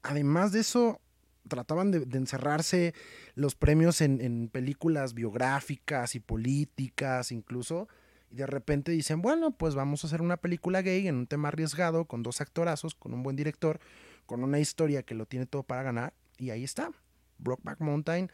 [0.03, 1.01] además de eso
[1.49, 2.95] trataban de, encerrarse
[3.35, 7.89] los premios en, películas biográficas y políticas incluso,
[8.31, 11.49] y de repente dicen, bueno, pues vamos a hacer una película gay en un tema
[11.49, 13.79] arriesgado, con dos actorazos, con un buen director,
[14.27, 16.91] con una historia que lo tiene todo para ganar, y ahí está.
[17.39, 18.31] Brockback Mountain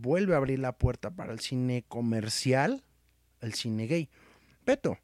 [0.00, 2.82] vuelve a abrir la puerta para el cine comercial,
[3.40, 4.08] el cine gay.
[4.64, 4.98] Peto,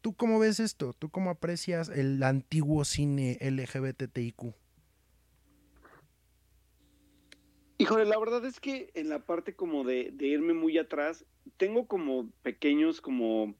[0.00, 0.92] ¿tú cómo ves esto?
[0.92, 4.54] ¿Tú cómo aprecias el antiguo cine LGBTIQ?
[7.80, 11.24] Híjole, la verdad es que en la parte como de, irme muy atrás,
[11.56, 13.54] tengo como pequeños, como,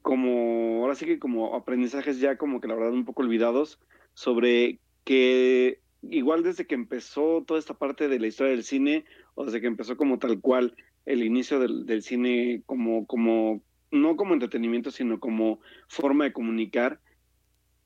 [0.00, 3.78] como, ahora sí que como aprendizajes ya como que la verdad un poco olvidados
[4.14, 9.04] sobre que igual desde que empezó toda esta parte de la historia del cine,
[9.36, 14.34] o desde que empezó como tal cual el inicio del, cine como, como no como
[14.34, 17.00] entretenimiento, sino como forma de comunicar.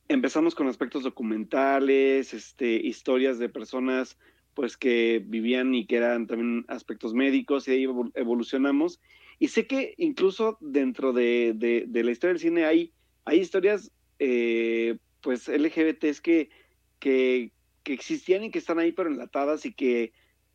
[0.09, 4.17] Empezamos con aspectos documentales, este, historias de personas
[4.55, 9.01] pues que vivían y que eran también aspectos médicos y ahí evolucionamos.
[9.39, 12.93] Y sé que incluso dentro de, de, la historia del cine hay,
[13.25, 16.51] hay historias eh, pues LGBTs que,
[17.01, 17.51] que,
[17.83, 20.13] que existían y que están ahí pero enlatadas y que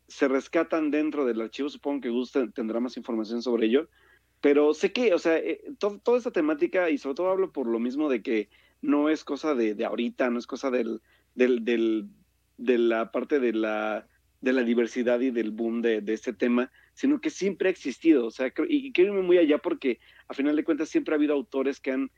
[0.08, 3.88] se rescatan dentro del archivo, supongo que usted tendrá más información sobre ello,
[4.40, 7.78] pero sé que, o sea, eh, toda esta temática, y sobre todo hablo por lo
[7.78, 8.48] mismo de que
[8.82, 11.00] no es cosa de, ahorita, no es cosa del,
[11.34, 12.08] del, del,
[12.56, 14.06] de la parte de la,
[14.40, 18.30] de la diversidad y del boom de, este tema, sino que siempre ha existido, o
[18.30, 21.80] sea, y, quiero irme muy allá porque a final de cuentas siempre ha habido autores
[21.80, 22.10] que han,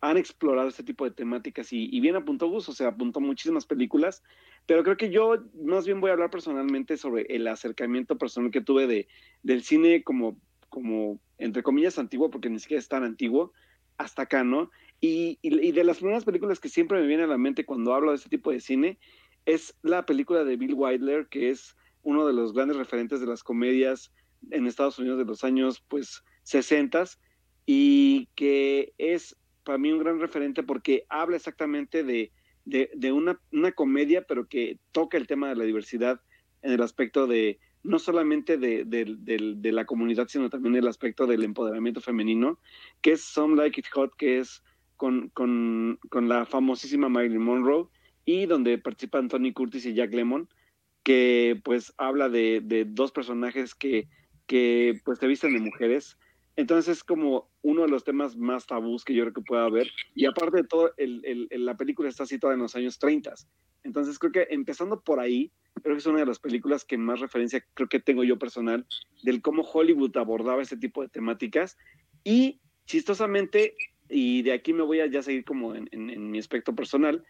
[0.00, 3.66] han explorado este tipo de temáticas y, y bien apuntó Gus, o sea, apuntó muchísimas
[3.66, 4.22] películas,
[4.66, 8.60] pero creo que yo más bien voy a hablar personalmente sobre el acercamiento personal que
[8.60, 9.08] tuve de,
[9.42, 10.36] del cine como
[10.68, 13.52] como, entre comillas, antiguo, porque ni siquiera es tan antiguo,
[13.96, 14.70] hasta acá, ¿no?
[15.00, 18.16] Y, de las primeras películas que siempre me viene a la mente cuando hablo de
[18.16, 18.98] este tipo de cine,
[19.46, 23.42] es la película de Bill Wilder, que es uno de los grandes referentes de las
[23.42, 24.12] comedias
[24.50, 27.04] en Estados Unidos de los años, pues, 60
[27.66, 29.36] y que es
[29.68, 32.32] para mí un gran referente porque habla exactamente de,
[32.64, 36.22] de, de una, una comedia, pero que toca el tema de la diversidad
[36.62, 42.00] en el aspecto de, no solamente de, la comunidad, sino también el aspecto del empoderamiento
[42.00, 42.58] femenino,
[43.02, 44.62] que es Some Like It Hot, que es
[44.96, 47.88] con, con, la famosísima Marilyn Monroe,
[48.24, 50.48] y donde participan Tony Curtis y Jack Lemmon,
[51.02, 54.08] que pues habla de, dos personajes que,
[54.46, 56.16] que pues se visten de mujeres.
[56.58, 59.92] Entonces es como uno de los temas más tabús que yo creo que pueda haber.
[60.16, 63.32] Y aparte de todo, la película está situada en los años 30.
[63.84, 65.52] Entonces creo que empezando por ahí,
[65.84, 68.84] creo que es una de las películas que más referencia creo que tengo yo personal
[69.22, 71.78] del cómo Hollywood abordaba este tipo de temáticas.
[72.24, 73.76] Y chistosamente,
[74.08, 77.24] y de aquí me voy a ya seguir como en, mi aspecto personal,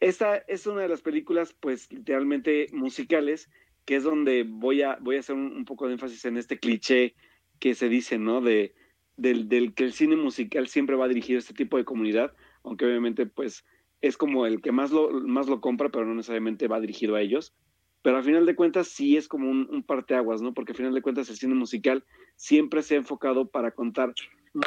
[0.00, 3.48] esta es una de las películas pues literalmente musicales,
[3.84, 7.14] que es donde voy a, voy a hacer un, poco de énfasis en este cliché
[7.60, 8.40] que se dice, ¿no?
[8.40, 8.74] De,
[9.16, 12.32] del, del, que el cine musical siempre va a este tipo de comunidad,
[12.64, 13.64] aunque obviamente pues
[14.00, 17.20] es como el que más lo, más lo compra, pero no necesariamente va dirigido a
[17.20, 17.54] ellos.
[18.02, 20.54] Pero al final de cuentas sí es como un, un parteaguas, ¿no?
[20.54, 22.02] Porque al final de cuentas el cine musical
[22.34, 24.14] siempre se ha enfocado para contar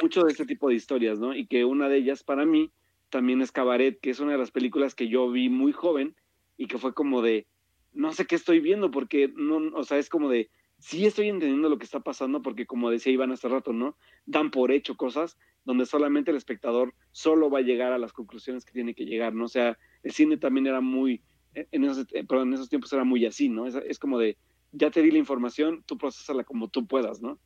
[0.01, 1.35] mucho de este tipo de historias, ¿no?
[1.35, 2.71] Y que una de ellas para mí
[3.09, 6.15] también es Cabaret, que es una de las películas que yo vi muy joven
[6.57, 7.47] y que fue como de,
[7.91, 10.51] no sé qué estoy viendo, porque no, o sea, es como de,
[10.83, 13.95] sí estoy entendiendo lo que está pasando, porque como decía Iván hace rato, ¿no?
[14.25, 18.65] Dan por hecho cosas donde solamente el espectador solo va a llegar a las conclusiones
[18.65, 19.45] que tiene que llegar, ¿no?
[19.45, 21.21] O sea, el cine también era muy,
[21.53, 23.65] en esos, eh, perdón, en esos tiempos era muy así, ¿no?
[23.65, 24.37] Es, es como de,
[24.73, 27.39] ya te di la información, tú procesala como tú puedas, ¿no?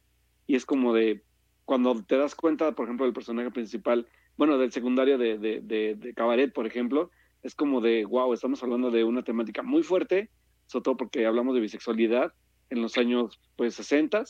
[0.48, 1.22] Y es como de,
[1.66, 6.14] cuando te das cuenta, por ejemplo, del personaje principal, bueno, del secundario de, de, de,
[6.16, 7.12] Cabaret, por ejemplo,
[7.44, 10.32] es como de, wow, estamos hablando de una temática muy fuerte,
[10.66, 12.34] sobre todo porque hablamos de bisexualidad
[12.70, 14.24] en los años, pues, 60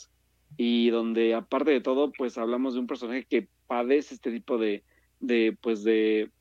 [0.55, 4.83] y donde, aparte de todo, pues, hablamos de un personaje que padece este tipo de,
[5.19, 6.31] de pues, de,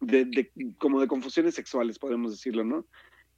[0.00, 2.86] de, como de confusiones sexuales, podemos decirlo, ¿no?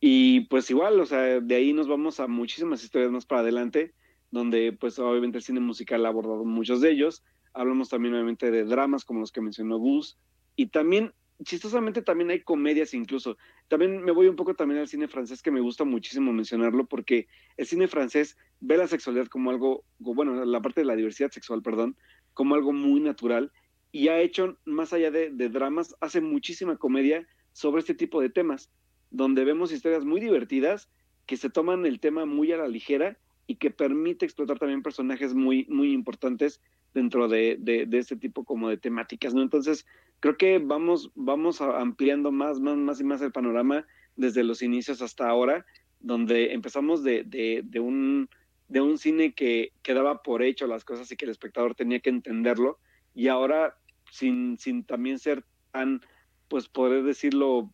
[0.01, 3.95] Y pues igual, o sea, de ahí nos vamos a muchísimas historias más para adelante,
[4.31, 7.25] donde pues obviamente el cine musical ha abordado muchos de ellos.
[7.53, 10.17] Hablamos también obviamente de dramas como los que mencionó Gus.
[10.55, 11.13] Y también,
[11.45, 13.37] chistosamente, también hay comedias incluso.
[13.69, 17.29] También me voy un poco también al cine francés, que me gusta muchísimo mencionarlo, porque
[17.57, 21.63] el cine francés ve la sexualidad como algo, bueno, la parte de la diversidad sexual,
[21.63, 21.97] perdón,
[22.35, 23.53] como algo muy natural.
[23.93, 28.31] Y ha hecho, más allá de, de dramas, hace muchísima comedia sobre este tipo de
[28.31, 28.71] temas,
[29.11, 30.91] donde vemos historias muy divertidas
[31.27, 35.35] que se toman el tema muy a la ligera y que permite explotar también personajes
[35.35, 36.61] muy, muy importantes
[36.95, 39.43] dentro de, de, este tipo como de temáticas, ¿no?
[39.43, 39.87] Entonces,
[40.21, 45.01] creo que vamos, vamos ampliando más, más, más y más el panorama desde los inicios
[45.03, 45.65] hasta ahora,
[46.01, 48.29] donde empezamos de, de un,
[48.69, 52.01] de un cine que, que, daba por hecho las cosas y que el espectador tenía
[52.01, 52.79] que entenderlo,
[53.15, 53.77] y ahora
[54.11, 56.01] sin, sin también ser tan,
[56.49, 57.73] pues poder decirlo,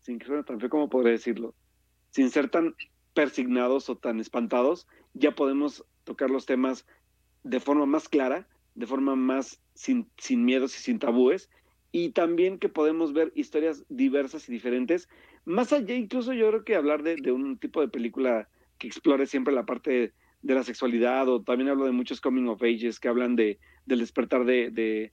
[0.00, 1.54] sin que tan feo como poder decirlo,
[2.10, 2.74] sin ser tan
[3.14, 6.86] persignados o tan espantados, ya podemos tocar los temas
[7.42, 11.50] de forma más clara, de forma más sin, sin miedos y sin tabúes,
[11.92, 15.08] y también que podemos ver historias diversas y diferentes.
[15.44, 19.26] Más allá, incluso yo creo que hablar de, de un tipo de película que explore
[19.26, 23.08] siempre la parte de, la sexualidad, o también hablo de muchos coming of ages que
[23.08, 25.12] hablan de, del despertar de,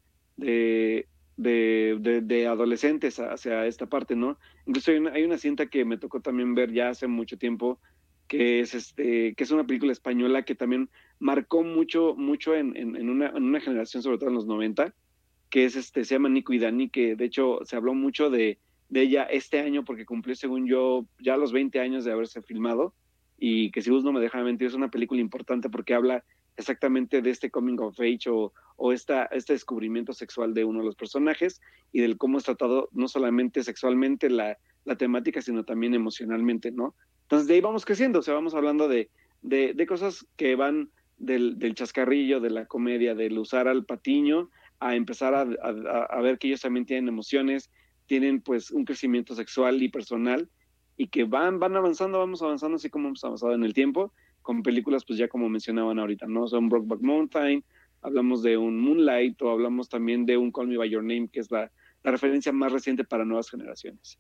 [1.38, 4.40] de, adolescentes hacia esta parte, ¿no?
[4.66, 7.80] Incluso hay una, hay una cinta que me tocó también ver ya hace mucho tiempo,
[8.28, 10.90] que es este, que es una película española que también
[11.20, 14.96] marcó mucho, mucho en, en, una, en, una, generación, sobre todo en los 90,
[15.50, 18.60] que es este, se llama Nico y Dani, que de hecho se habló mucho de,
[18.90, 22.94] de ella este año porque cumplió, según yo, ya los 20 años de haberse filmado,
[23.38, 26.24] y que si vos no me deja mentir, es una película importante porque habla
[26.58, 30.86] exactamente de este coming of age o, o esta, este descubrimiento sexual de uno de
[30.86, 31.62] los personajes
[31.94, 36.96] y del cómo es tratado no solamente sexualmente la, la temática, sino también emocionalmente, ¿no?
[37.24, 39.10] Entonces de ahí vamos creciendo, o sea, vamos hablando de,
[39.42, 44.50] de, cosas que van del, del, chascarrillo, de la comedia, del usar al patiño,
[44.80, 47.70] a empezar a, a, ver que ellos también tienen emociones,
[48.06, 50.50] tienen pues un crecimiento sexual y personal,
[50.98, 54.64] y que van, van avanzando, vamos avanzando así como hemos avanzado en el tiempo, con
[54.64, 56.48] películas pues ya como mencionaban ahorita, ¿no?
[56.48, 57.64] Son Brokeback Mountain,
[58.02, 61.40] hablamos de un Moonlight o hablamos también de un Call Me By Your Name, que
[61.40, 61.72] es la,
[62.04, 64.18] la referencia más reciente para nuevas generaciones.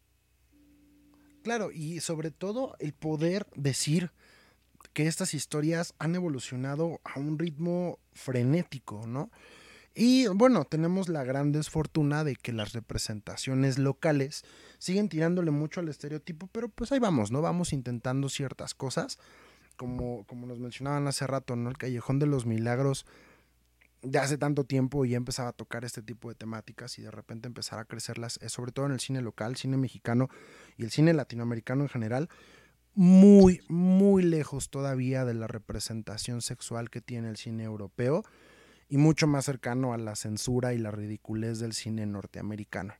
[1.44, 4.12] Claro, y sobre todo el poder decir
[4.94, 9.32] que estas historias han evolucionado a un ritmo frenético, ¿no?
[9.96, 14.44] Y bueno, tenemos la gran desfortuna de que las representaciones locales
[14.78, 17.42] siguen tirándole mucho al estereotipo, pero pues ahí vamos, ¿no?
[17.42, 19.20] Vamos intentando ciertas cosas,
[19.76, 21.70] como, como nos mencionaban hace rato, ¿no?
[21.70, 23.06] El Callejón de los Milagros
[24.02, 27.48] de hace tanto tiempo ya empezaba a tocar este tipo de temáticas y de repente
[27.48, 30.30] empezar a crecerlas, eh, sobre todo en el cine local, cine mexicano
[30.78, 32.30] y el cine latinoamericano en general,
[32.96, 38.24] muy, muy lejos todavía de la representación sexual que tiene el cine europeo
[38.90, 42.96] y mucho más cercano a la censura y la ridiculez del cine norteamericano.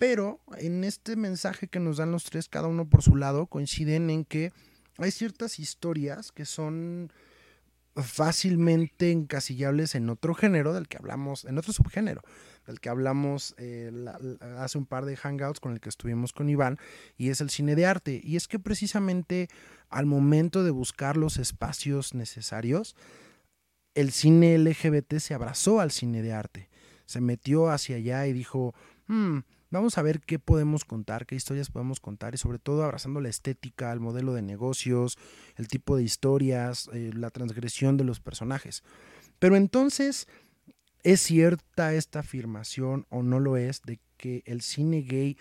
[0.00, 4.10] Pero en este mensaje que nos dan los tres, cada uno por su lado, coinciden
[4.10, 4.52] en que
[4.98, 7.12] hay ciertas historias que son
[7.94, 12.22] fácilmente encasillables en otro género del que hablamos, en otro subgénero,
[12.66, 13.90] del que hablamos eh,
[14.56, 16.78] hace un par de hangouts con el que estuvimos con Iván,
[17.18, 18.20] y es el cine de arte.
[18.24, 19.48] Y es que precisamente
[19.90, 22.96] al momento de buscar los espacios necesarios,
[23.94, 26.68] el cine LGBT se abrazó al cine de arte,
[27.06, 28.74] se metió hacia allá y dijo,
[29.06, 29.40] hmm,
[29.72, 33.30] Vamos a ver qué podemos contar, qué historias podemos contar y sobre todo abrazando la
[33.30, 35.16] estética, el modelo de negocios,
[35.56, 38.82] el tipo de historias, eh, la transgresión de los personajes.
[39.38, 40.28] Pero entonces,
[41.02, 45.36] ¿Es cierta esta afirmación o no lo es de que el cine gay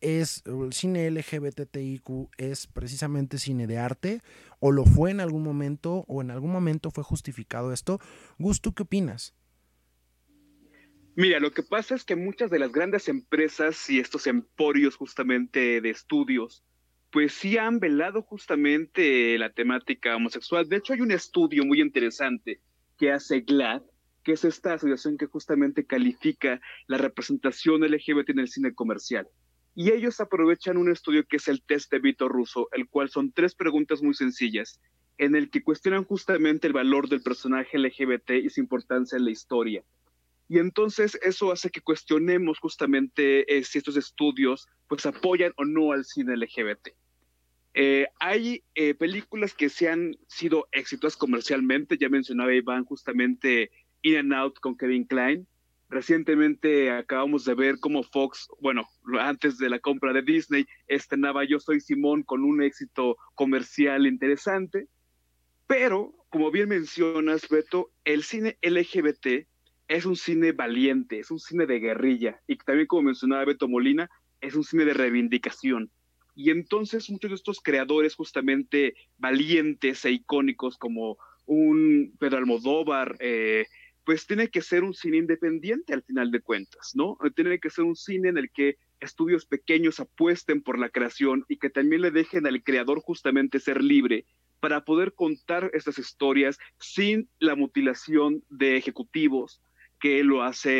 [0.00, 4.20] es, el cine LGBTIQ es precisamente cine de arte?
[4.60, 6.04] ¿O lo fue en algún momento?
[6.08, 8.00] ¿O en algún momento fue justificado esto?
[8.38, 9.34] Gusto, qué opinas?
[11.14, 15.80] Mira, lo que pasa es que muchas de las grandes empresas y estos emporios justamente
[15.80, 16.62] de estudios,
[17.10, 20.68] pues sí han velado justamente la temática homosexual.
[20.68, 22.60] De hecho, hay un estudio muy interesante
[22.96, 23.82] que hace GLAD,
[24.22, 29.26] que es esta asociación que justamente califica la representación LGBT en el cine comercial.
[29.78, 33.30] Y ellos aprovechan un estudio que es el test de Vito Russo, el cual son
[33.30, 34.80] tres preguntas muy sencillas,
[35.18, 39.30] en el que cuestionan justamente el valor del personaje LGBT y su importancia en la
[39.30, 39.84] historia.
[40.48, 45.92] Y entonces eso hace que cuestionemos justamente eh, si estos estudios pues apoyan o no
[45.92, 46.88] al cine LGBT.
[47.74, 53.70] Eh, hay eh, películas que se han sido éxitos comercialmente, ya mencionaba Iván justamente
[54.02, 55.46] In and Out con Kevin Klein.
[55.90, 58.86] Recientemente acabamos de ver cómo Fox, bueno,
[59.20, 64.88] antes de la compra de Disney, estrenaba Yo Soy Simón con un éxito comercial interesante.
[65.66, 69.46] Pero, como bien mencionas, Beto, el cine LGBT
[69.88, 74.10] es un cine valiente, es un cine de guerrilla y también como mencionaba Beto Molina,
[74.40, 75.90] es un cine de reivindicación.
[76.34, 81.16] Y entonces muchos de estos creadores justamente valientes e icónicos como
[81.46, 83.66] un Pedro Almodóvar, eh,
[84.08, 87.18] pues tiene que ser un cine independiente al final de cuentas, ¿no?
[87.36, 91.58] Tiene que ser un cine en el que estudios pequeños apuesten por la creación y
[91.58, 94.24] que también le dejen al creador justamente ser libre
[94.60, 99.60] para poder contar estas historias sin la mutilación de ejecutivos,
[100.00, 100.70] que lo hace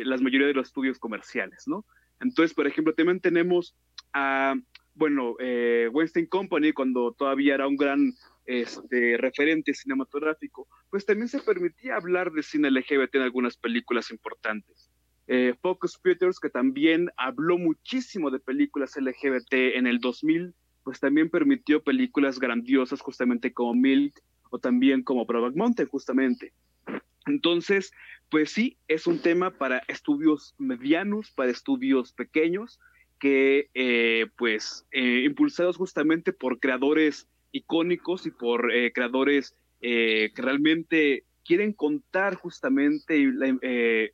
[0.00, 1.84] eh, las mayoría de los estudios comerciales, ¿no?
[2.18, 3.76] Entonces, por ejemplo, también tenemos
[4.14, 4.54] a,
[4.94, 8.14] bueno, eh, Weinstein Company, cuando todavía era un gran
[8.50, 14.90] este, referente cinematográfico, pues también se permitía hablar de cine LGBT en algunas películas importantes.
[15.28, 21.30] Eh, Focus Peters, que también habló muchísimo de películas LGBT en el 2000, pues también
[21.30, 24.20] permitió películas grandiosas justamente como Milk
[24.50, 26.52] o también como Brokeback Mountain, justamente.
[27.26, 27.92] Entonces,
[28.30, 32.80] pues sí, es un tema para estudios medianos, para estudios pequeños,
[33.20, 41.24] que eh, pues eh, impulsados justamente por creadores icónicos y por eh, creadores que realmente
[41.42, 43.26] quieren contar justamente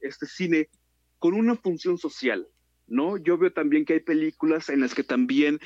[0.00, 0.68] este cine
[1.18, 2.46] con una función social,
[2.86, 3.16] ¿no?
[3.16, 5.58] Yo veo también que hay películas en las que también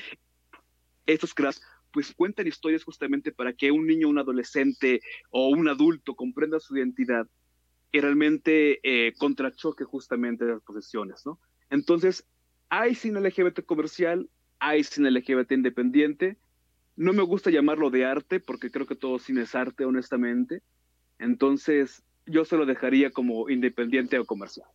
[1.05, 1.61] estos creadores
[1.91, 6.77] pues cuentan historias justamente para que un niño, un adolescente o un adulto comprenda su
[6.77, 7.27] identidad
[7.91, 11.39] y realmente eh, contrachoque justamente las posiciones, ¿no?
[11.69, 12.25] Entonces,
[12.69, 16.37] hay cine LGBT comercial, hay cine LGBT independiente.
[16.95, 20.61] No me gusta llamarlo de arte porque creo que todo cine es arte, honestamente.
[21.19, 24.67] Entonces, yo se lo dejaría como independiente o comercial.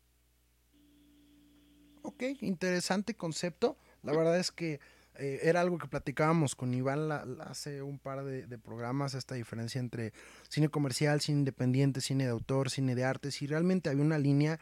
[2.03, 3.77] Ok, interesante concepto.
[4.03, 4.81] La verdad es que
[5.19, 7.11] eh, era algo que platicábamos con Iván
[7.41, 10.13] hace un par de, programas, esta diferencia entre
[10.49, 14.61] cine comercial, cine independiente, cine de autor, cine de arte, si realmente había una línea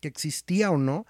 [0.00, 1.06] que existía o no,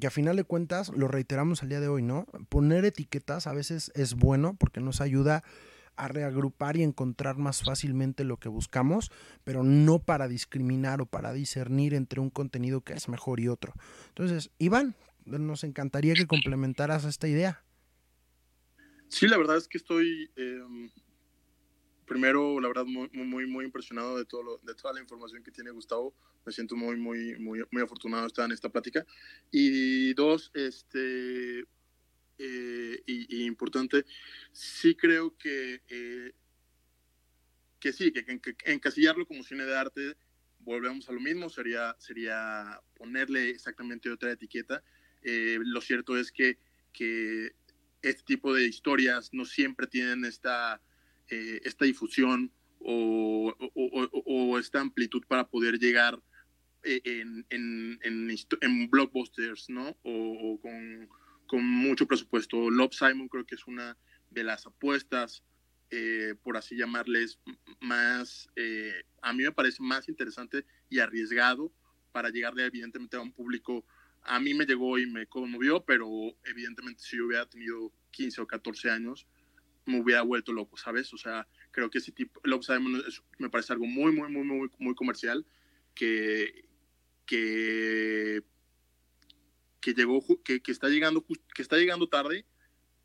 [0.00, 2.26] que a final de cuentas, lo reiteramos al día de hoy, ¿no?
[2.48, 5.42] Poner etiquetas a veces es bueno porque nos ayuda
[5.96, 9.10] a reagrupar y encontrar más fácilmente lo que buscamos,
[9.44, 13.74] pero no para discriminar o para discernir entre un contenido que es mejor y otro.
[14.10, 14.94] Entonces, Iván,
[15.26, 17.64] nos encantaría que complementaras esta idea.
[19.08, 20.90] Sí, la verdad es que estoy, em,
[22.08, 25.70] primero, la verdad, muy, muy, muy impresionado de, todo de toda la información que tiene
[25.70, 26.14] Gustavo.
[26.44, 29.06] Me siento muy, muy, muy, muy afortunado de estar en esta plática.
[29.52, 31.60] Y dos, este,
[32.38, 34.04] eh, y, importante,
[34.52, 36.32] sí creo que, eh,
[37.78, 38.24] que sí, que,
[38.64, 40.16] encasillarlo como cine de arte,
[40.60, 44.82] volvemos a lo mismo, sería, sería ponerle exactamente otra etiqueta.
[45.22, 46.58] Eh, lo cierto es que,
[46.92, 47.52] que
[48.02, 50.80] este tipo de historias no siempre tienen esta,
[51.28, 53.54] eh, esta difusión o,
[54.58, 56.20] esta amplitud para poder llegar
[56.82, 59.96] eh, en, en, en, blockbusters, ¿no?
[60.02, 61.08] O, con,
[61.46, 62.70] con, mucho presupuesto.
[62.70, 63.96] Love Simon creo que es una
[64.30, 65.42] de las apuestas,
[65.90, 67.38] eh, por así llamarles,
[67.80, 68.48] más,
[69.22, 71.72] a mí me parece más interesante y arriesgado
[72.12, 73.84] para llegarle evidentemente a un público
[74.28, 76.08] a mí me llegó y me conmovió, pero
[76.44, 79.26] evidentemente si yo hubiera tenido 15 o 14 años,
[79.88, 81.12] me hubiera vuelto loco, ¿sabes?
[81.14, 83.02] O sea, creo que ese tipo, Love Simon
[83.38, 85.46] me parece algo muy, muy, muy, muy, muy comercial
[85.94, 86.68] que,
[87.26, 88.42] que,
[89.80, 91.24] que llegó, que, que, está llegando,
[91.54, 92.44] que está llegando tarde,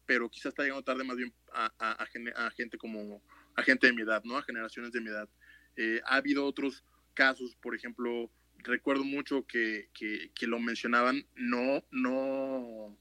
[0.05, 3.23] pero quizás está llegando tarde más bien a, a, a, gente como,
[3.55, 4.38] a gente de mi edad, ¿no?
[4.38, 5.29] A generaciones de mi edad.
[5.75, 8.29] Eh, ha habido otros casos, por ejemplo,
[8.59, 12.97] recuerdo mucho que, que, que, lo mencionaban, no, no,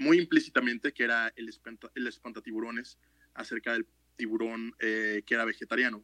[0.00, 2.98] muy implícitamente, que era el, espanta, el espantatiburones
[3.34, 3.86] acerca del
[4.16, 6.02] tiburón eh, que era vegetariano.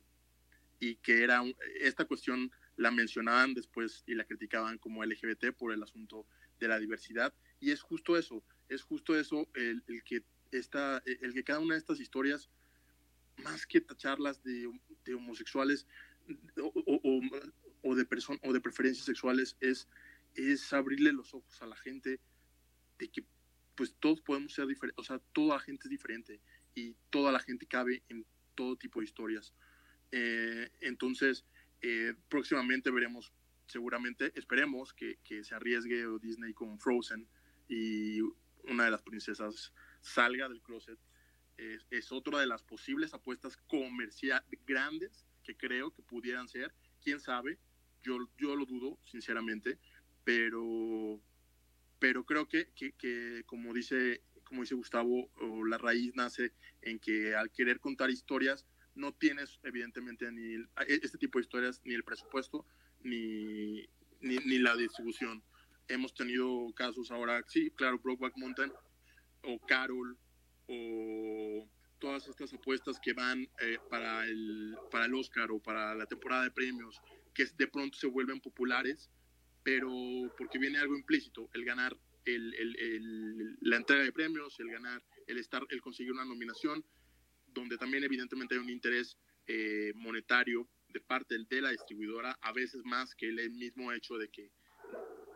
[0.78, 1.42] Y que era
[1.80, 6.26] esta cuestión la mencionaban después y la criticaban como LGBT por el asunto
[6.60, 7.32] de la diversidad.
[7.58, 10.22] Y es justo eso, es justo eso el, el que
[10.52, 12.50] esta, el que cada una de estas historias
[13.38, 14.70] más que tacharlas de,
[15.06, 15.86] de homosexuales
[16.60, 17.20] o, o,
[17.82, 19.88] o de person o de preferencias sexuales es,
[20.34, 22.20] es abrirle los ojos a la gente
[22.98, 23.24] de que
[23.76, 26.40] pues todos podemos ser diferentes, o sea, toda la gente es diferente
[26.74, 29.54] y toda la gente cabe en todo tipo de historias.
[30.10, 31.44] Eh, entonces,
[31.82, 33.32] eh, próximamente veremos,
[33.66, 37.28] seguramente, esperemos que, que, se arriesgue Disney con Frozen
[37.68, 38.20] y
[38.64, 40.98] una de las princesas salga del closet.
[41.56, 46.72] Es, es otra de las posibles apuestas comerciales grandes que creo que pudieran ser.
[47.02, 47.58] Quién sabe,
[48.02, 49.78] yo, yo lo dudo, sinceramente,
[50.24, 51.20] pero
[52.06, 55.28] pero creo que, que, como, dice, como dice Gustavo,
[55.66, 56.52] la raíz nace
[56.82, 61.42] en que al querer contar historias no tienes evidentemente ni el, e, este tipo de
[61.42, 62.64] historias, ni el presupuesto,
[63.02, 63.80] ni,
[64.20, 65.42] ni, ni, la distribución.
[65.88, 68.72] Hemos tenido casos ahora, sí, claro, Brokeback Mountain,
[69.42, 70.16] o Carol,
[70.68, 76.06] o todas estas apuestas que van eh, para, el, para el Oscar o para la
[76.06, 77.02] temporada de premios,
[77.34, 79.10] que de pronto se vuelven populares
[79.66, 79.90] pero
[80.38, 85.02] porque viene algo implícito, el ganar el, el, el, la entrega de premios, el ganar,
[85.26, 86.84] el estar, el conseguir una nominación,
[87.48, 92.84] donde también evidentemente hay un interés eh, monetario de parte de la distribuidora, a veces
[92.84, 94.52] más que el mismo hecho de que,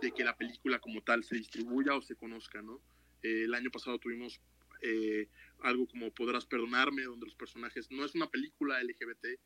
[0.01, 2.81] de que la película como tal se distribuya o se conozca, ¿no?
[3.25, 4.41] Eh, el año pasado tuvimos
[4.83, 5.27] eh,
[5.59, 9.41] algo como Podrás Perdonarme, donde los personajes, no es una película LGBT,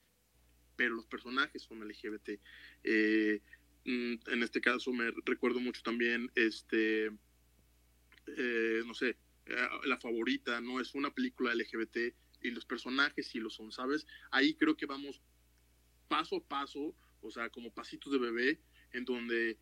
[0.76, 2.38] pero los personajes son LGBT.
[3.84, 7.06] En este caso me recuerdo mucho también, este,
[8.26, 9.16] eh, no sé,
[9.46, 10.80] eh, La Favorita, ¿no?
[10.80, 14.06] Es una película LGBT y los personajes sí lo son, ¿sabes?
[14.30, 15.20] Ahí creo que vamos
[16.08, 18.60] paso a paso, o sea, como pasitos de bebé,
[18.92, 19.58] en donde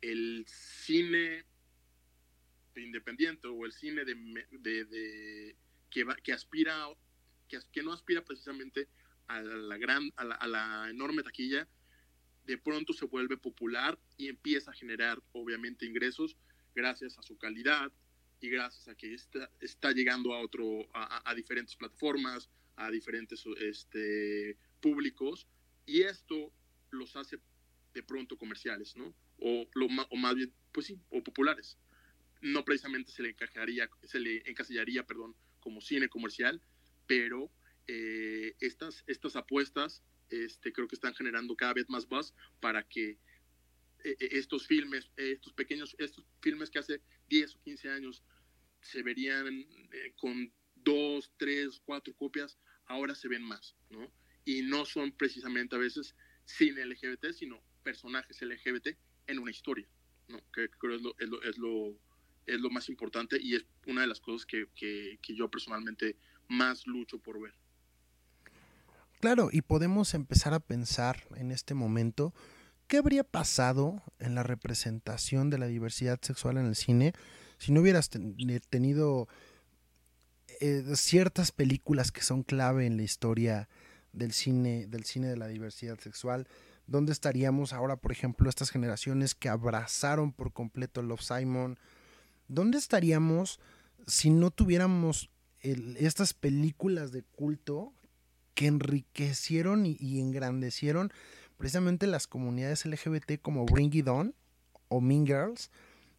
[0.00, 1.44] el cine
[2.76, 4.14] independiente o el cine de,
[4.50, 5.56] de, de
[5.90, 6.86] que, va, que aspira,
[7.48, 8.88] que, que, no aspira precisamente
[9.28, 11.66] a la gran, a la, a la enorme taquilla,
[12.46, 16.36] de pronto se vuelve popular y empieza a generar obviamente ingresos
[16.74, 17.92] gracias a su calidad
[18.40, 24.56] y gracias a que está, está llegando a, otro, a, diferentes plataformas, a diferentes este,
[24.80, 25.48] públicos
[25.86, 26.52] y esto
[26.90, 27.38] los hace
[27.94, 29.14] de pronto comerciales, ¿no?
[29.38, 31.78] O, lo, o más bien, pues sí, o populares.
[32.42, 36.60] No precisamente se le encajaría, se le encasillaría, perdón, como cine comercial,
[37.06, 37.50] pero
[37.86, 43.10] eh, estas, estas apuestas este, creo que están generando cada vez más buzz para que
[43.10, 48.24] eh, eh, estos filmes, estos pequeños, estos filmes que hace 10 o 15 años
[48.80, 54.12] se verían eh, con dos, tres, cuatro copias, ahora se ven más, ¿no?
[54.44, 56.14] Y no son precisamente a veces
[56.44, 58.96] cine LGBT, sino personajes LGBT
[59.26, 59.88] en una historia,
[60.28, 60.38] ¿no?
[60.52, 61.98] Que creo es lo, es lo, es lo,
[62.46, 66.16] es lo más importante y es una de las cosas que, que, que yo personalmente
[66.48, 67.54] más lucho por ver.
[69.20, 72.34] Claro, y podemos empezar a pensar en este momento
[72.86, 77.14] qué habría pasado en la representación de la diversidad sexual en el cine
[77.58, 79.28] si no hubieras tenido
[80.60, 83.68] eh, ciertas películas que son clave en la historia
[84.12, 86.46] del cine, del cine de la diversidad sexual.
[86.86, 91.78] ¿Dónde estaríamos ahora, por ejemplo, estas generaciones que abrazaron por completo Love Simon?
[92.48, 93.60] ¿Dónde estaríamos
[94.06, 97.92] si no tuviéramos el, estas películas de culto
[98.56, 101.12] que enriquecieron y, engrandecieron
[101.58, 104.34] precisamente las comunidades LGBT como Bring It On
[104.88, 105.70] o Mean Girls,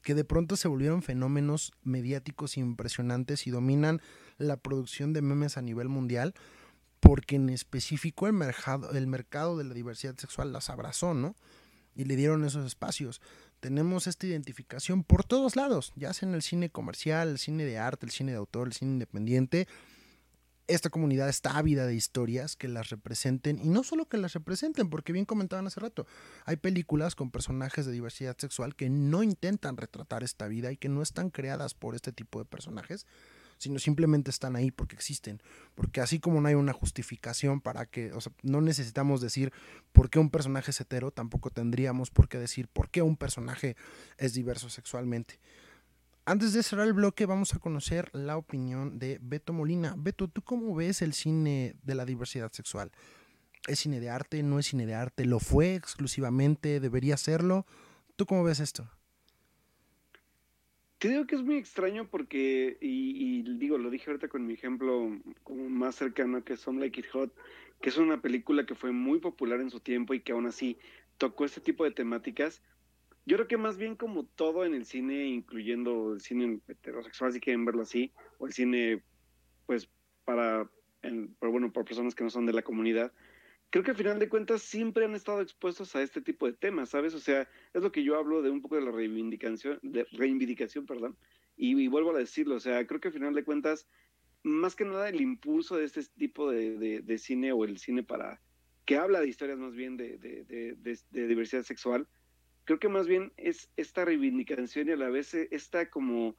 [0.04, 4.02] que de pronto se volvieron fenómenos mediáticos impresionantes y dominan
[4.38, 6.36] la producción de memes a nivel mundial,
[7.00, 11.36] porque en específico el mercado, el mercado de la diversidad sexual las abrazó, ¿no?
[11.96, 13.20] Y le dieron esos espacios.
[13.60, 17.80] Tenemos esta identificación por todos lados, ya sea en el cine comercial, el cine de
[17.80, 19.68] arte, el cine de autor, el cine independiente,
[20.68, 24.89] esta comunidad está ávida de historias que las representen y no solo que las representen,
[24.89, 26.05] porque bien comentaban hace rato,
[26.45, 30.89] hay películas con personajes de diversidad sexual que no intentan retratar esta vida y que
[30.89, 33.05] no están creadas por este tipo de personajes,
[33.57, 35.41] sino simplemente están ahí porque existen,
[35.76, 39.51] porque así como no hay una justificación para que, o sea, no necesitamos decir
[39.93, 43.76] por qué un personaje es hetero, tampoco tendríamos por qué decir por qué un personaje
[44.18, 45.39] es diverso sexualmente.
[46.30, 49.95] Antes de cerrar el bloque, vamos a conocer la opinión de Beto Molina.
[49.97, 52.91] Beto, ¿tú cómo ves el cine de la diversidad sexual?
[53.65, 54.43] ¿Es cine de arte?
[54.43, 55.23] ¿No es cine de arte?
[55.23, 56.82] ¿Lo fue exclusivamente?
[56.82, 57.65] ¿Debería serlo?
[58.17, 58.91] ¿Tú cómo ves esto?
[60.97, 65.17] Te digo que es muy extraño porque, y, digo, lo dije ahorita con mi ejemplo
[65.43, 67.34] como más cercano que es Some Like It Hot,
[67.80, 70.78] que es una película que fue muy popular en su tiempo y que aún así
[71.17, 72.61] tocó este tipo de temáticas.
[73.28, 77.41] Yo creo que más bien como todo en el cine, incluyendo el cine heterosexual, si
[77.41, 79.03] quieren verlo así, o el cine,
[79.65, 79.89] pues,
[80.23, 80.71] para,
[81.41, 83.11] bueno, para personas que no son de la comunidad,
[83.69, 86.91] creo que al final de cuentas siempre han estado expuestos a este tipo de temas,
[86.91, 87.13] ¿sabes?
[87.15, 90.86] O sea, es lo que yo hablo de un poco de la reivindicación, de reivindicación,
[90.86, 91.17] perdón,
[91.57, 93.89] y, vuelvo a decirlo, o sea, creo que al final de cuentas,
[94.41, 98.39] más que nada el impulso de este tipo de, de, cine o el cine para
[98.86, 100.17] que habla de historias más bien de,
[101.11, 102.07] diversidad sexual,
[102.68, 106.36] creo que más bien es esta reivindicación y a la vez esta como,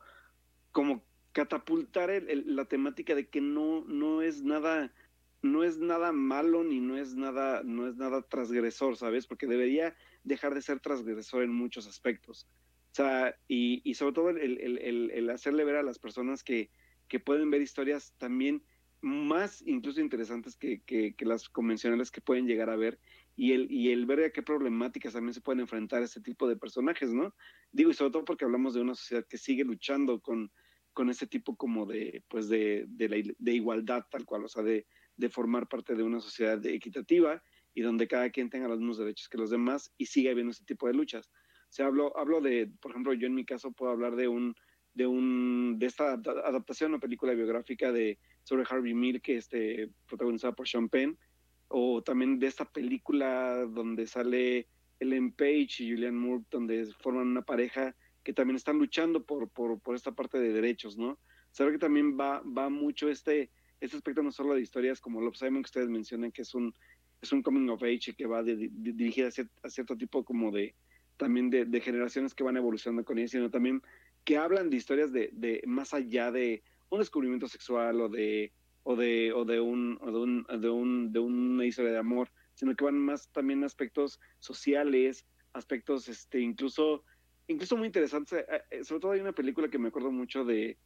[0.73, 1.03] como
[1.33, 4.93] catapultar la temática de que no, no es nada
[5.41, 9.27] no es nada malo ni no es nada, no es nada transgresor, ¿sabes?
[9.27, 12.47] Porque debería dejar de ser transgresor en muchos aspectos.
[12.93, 16.71] O sea, y, y sobre todo el, el, el, hacerle ver a las personas que,
[17.07, 18.65] que, pueden ver historias también
[19.01, 22.99] más incluso interesantes que, que, las convencionales que pueden llegar a ver
[23.39, 26.57] y el, y el ver a qué problemáticas también se pueden enfrentar ese tipo de
[26.57, 27.37] personajes, ¿no?
[27.71, 30.51] Digo, y sobre todo porque hablamos de una sociedad que sigue luchando con,
[30.93, 35.29] con ese tipo como de, pues de, de, igualdad tal cual, o sea, de, de
[35.29, 37.41] formar parte de una sociedad equitativa
[37.75, 40.65] y donde cada quien tenga los mismos derechos que los demás y siga habiendo ese
[40.65, 41.29] tipo de luchas.
[41.29, 44.57] O sea, hablo, hablo de, por ejemplo, yo en mi caso puedo hablar de un,
[44.95, 50.57] de un, de esta adaptación a película biográfica de sobre Harvey Milk, que este, protagonizada
[50.57, 51.17] por Sean Penn,
[51.69, 54.69] o también de esta película donde sale
[55.01, 57.95] Ellen Page y Julianne Moore, donde forman una pareja
[58.25, 61.19] que también están luchando por, por, por esta parte de derechos, ¿no?
[61.51, 63.51] Sea, que también va, va mucho este,
[63.81, 66.75] este aspecto no solo de historias como Love Simon que ustedes mencionan, que es un,
[67.21, 70.75] es un coming of age que va dirigido a, cierto tipo como de,
[71.17, 73.83] también de, generaciones que van evolucionando con ella, sino también
[74.25, 78.53] que hablan de historias de, de más allá de un descubrimiento sexual o de
[78.89, 82.31] o de o de un o de un de un de una historia de amor,
[82.55, 87.05] sino que van más también aspectos sociales, aspectos este incluso
[87.49, 90.79] incluso muy interesantes, eh, eh, sobre todo hay una película que me acuerdo mucho de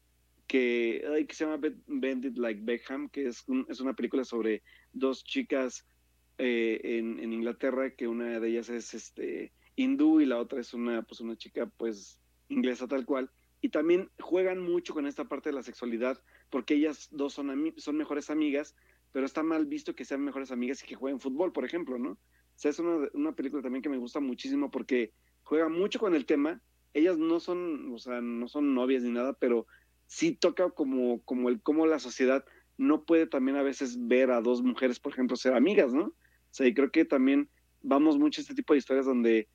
[0.49, 5.87] que, que se llama Bendit Like Beckham, que es, es una película sobre dos chicas
[6.39, 10.75] eh, en, en, Inglaterra, que una de ellas es este hindú y la otra es
[10.75, 13.31] una, pues una chica pues inglesa tal cual.
[13.63, 17.97] Y también juegan mucho con esta parte de la sexualidad, porque ellas dos son, son
[17.97, 18.75] mejores amigas,
[19.13, 22.11] pero está mal visto que sean mejores amigas y que jueguen fútbol, por ejemplo, ¿no?
[22.11, 22.19] O
[22.57, 26.27] sea, es una, una película también que me gusta muchísimo porque juega mucho con el
[26.27, 26.61] tema.
[26.93, 29.67] Ellas no son, o sea, no son novias ni nada, pero
[30.07, 32.45] sí toca como, como el cómo la sociedad
[32.77, 36.05] no puede también a veces ver a dos mujeres, por ejemplo, ser amigas, ¿no?
[36.05, 36.15] O
[36.51, 37.49] sea, y creo que también
[37.81, 39.49] vamos mucho a este tipo de historias donde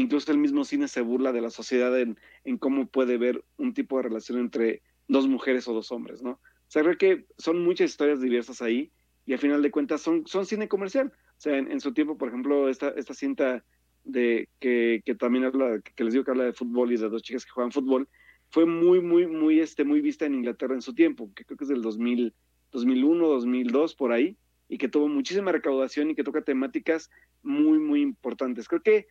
[0.00, 3.74] incluso el mismo cine se burla de la sociedad en, en cómo puede ver un
[3.74, 6.32] tipo de relación entre dos mujeres o dos hombres, ¿no?
[6.32, 8.92] O sea, creo que son muchas historias diversas ahí
[9.24, 11.12] y al final de cuentas son, son cine comercial.
[11.38, 13.64] O sea, en, su tiempo, por ejemplo, esta, esta cinta
[14.04, 17.22] de que, que también habla, que les digo que habla de fútbol y de dos
[17.22, 18.08] chicas que juegan fútbol,
[18.50, 21.64] fue muy, muy, muy, este, muy vista en Inglaterra en su tiempo, que creo que
[21.64, 22.34] es del 2000,
[22.72, 24.36] 2001, 2002, por ahí,
[24.68, 27.10] y que tuvo muchísima recaudación y que toca temáticas
[27.42, 28.68] muy, muy importantes.
[28.68, 29.06] Creo que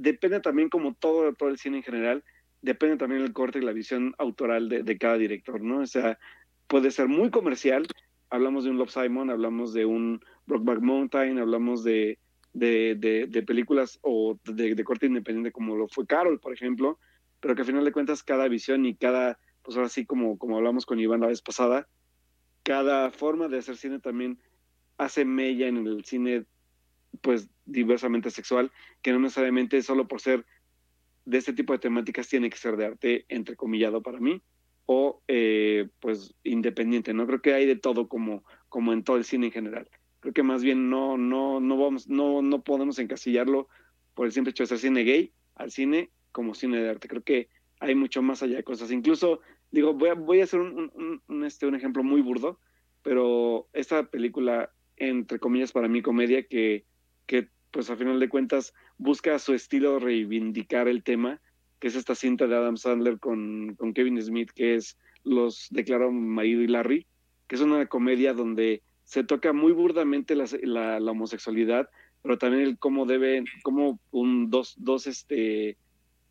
[0.00, 2.24] depende también, como todo, todo el cine en general,
[2.62, 5.80] depende también el corte y la visión autoral de, cada director, ¿no?
[5.80, 6.18] O sea,
[6.66, 7.86] puede ser muy comercial,
[8.30, 12.18] hablamos de un Love Simon, hablamos de un Brockback Mountain, hablamos de,
[12.54, 12.96] de,
[13.28, 16.98] de películas o de, corte independiente como lo fue Carol, por ejemplo,
[17.40, 20.56] pero que al final de cuentas cada visión y cada, pues ahora sí como, como
[20.56, 21.88] hablamos con Iván la vez pasada,
[22.62, 24.38] cada forma de hacer cine también
[24.96, 26.46] hace mella en el cine
[27.22, 28.70] pues diversamente sexual,
[29.02, 30.44] que no necesariamente solo por ser
[31.24, 34.42] de este tipo de temáticas tiene que ser de arte entrecomillado para mí
[34.86, 37.26] o eh, pues independiente, ¿no?
[37.26, 39.88] Creo que hay de todo como, como en todo el cine en general.
[40.18, 43.68] Creo que más bien no, no, no vamos, no, no podemos encasillarlo
[44.14, 47.06] por el simple hecho de ser cine gay al cine como cine de arte.
[47.06, 47.48] Creo que
[47.78, 48.90] hay mucho más allá de cosas.
[48.90, 49.40] Incluso,
[49.70, 52.58] digo, voy a, voy a hacer un, este, un ejemplo muy burdo,
[53.02, 56.84] pero esta película, entre comillas, para mí comedia, que,
[57.26, 61.40] que pues a final de cuentas busca su estilo reivindicar el tema,
[61.78, 66.12] que es esta cinta de Adam Sandler con, con Kevin Smith, que es Los declaró
[66.12, 67.06] marido y Larry,
[67.46, 71.88] que es una comedia donde se toca muy burdamente la, la, la homosexualidad,
[72.22, 75.76] pero también el cómo debe, cómo un, dos, dos, este,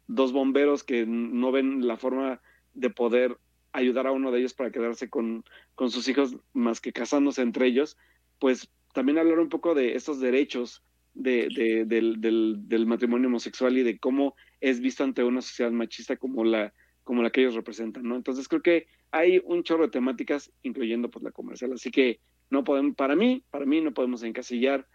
[0.07, 2.41] dos bomberos que no ven la forma
[2.73, 3.37] de poder
[3.71, 5.43] ayudar a uno de ellos para quedarse con,
[5.75, 7.97] con sus hijos más que casándose entre ellos,
[8.39, 10.83] pues también hablar un poco de estos derechos
[11.13, 16.73] de, del, matrimonio homosexual y de cómo es visto ante una sociedad machista como la,
[17.03, 18.15] como la que ellos representan, ¿no?
[18.15, 22.63] Entonces creo que hay un chorro de temáticas, incluyendo pues la comercial, así que no
[22.63, 24.87] podemos, para mí, para mí no podemos encasillar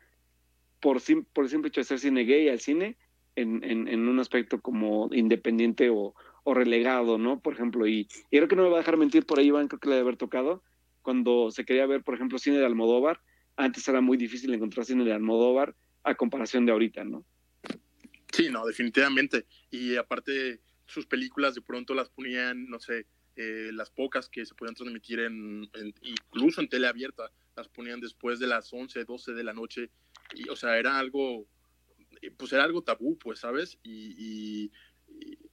[0.81, 0.99] por,
[1.33, 2.97] por el simple hecho de ser cine gay al cine
[3.37, 7.41] en, en, un aspecto como independiente o, o relegado, ¿no?
[7.41, 9.67] Por ejemplo, y, y, creo que no me va a dejar mentir por ahí, Iván,
[9.67, 10.63] creo que le debe haber tocado,
[11.03, 13.21] cuando se quería ver, por ejemplo, cine de Almodóvar,
[13.57, 15.75] antes era muy difícil encontrar cine de Almodóvar
[16.05, 17.25] a comparación de ahorita, ¿no?
[18.31, 19.47] Sí, no, definitivamente.
[19.71, 24.55] Y aparte, sus películas de pronto las ponían, no sé, eh, las pocas que se
[24.55, 25.69] podían transmitir en,
[26.03, 29.91] incluso en tele abierta, las ponían después de las 11, 12 de la noche.
[30.35, 31.47] Y, o sea, era algo,
[32.37, 33.79] pues era algo tabú, pues, ¿sabes?
[33.83, 34.71] Y,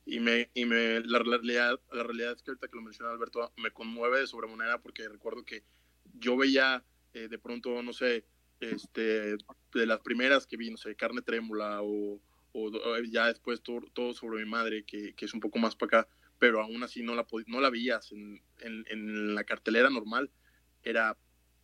[0.06, 3.54] y, me, y me la, realidad, la realidad es que ahorita que lo menciona Alberto,
[3.58, 5.64] me conmueve de sobremanera porque recuerdo que
[6.20, 6.84] yo veía
[7.14, 8.26] eh, de pronto, no sé,
[8.62, 9.36] este,
[9.74, 12.22] de las primeras que vi, no sé, Carne Trémula o,
[12.54, 16.02] o ya después todo, todo, sobre mi madre, que, que, es un poco más para
[16.02, 16.10] acá,
[16.40, 20.32] pero aún así no la, no la veías en, en, en, la cartelera normal,
[20.84, 21.18] era,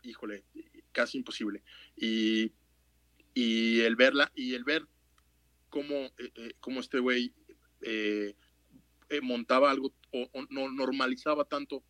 [0.03, 0.43] híjole,
[0.91, 1.63] casi imposible.
[1.95, 2.51] Y,
[3.33, 4.87] y el verla, y el ver
[5.69, 7.33] cómo, eh, eh, cómo este güey
[7.81, 8.33] eh,
[9.21, 11.83] montaba algo o, no normalizaba tanto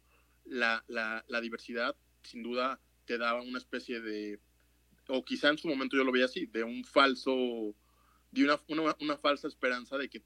[0.43, 4.39] la, la, la diversidad, sin duda te daba una especie de,
[5.07, 7.75] o quizá en su momento yo lo veía así, de un falso,
[8.31, 10.23] de una, una, falsa esperanza de que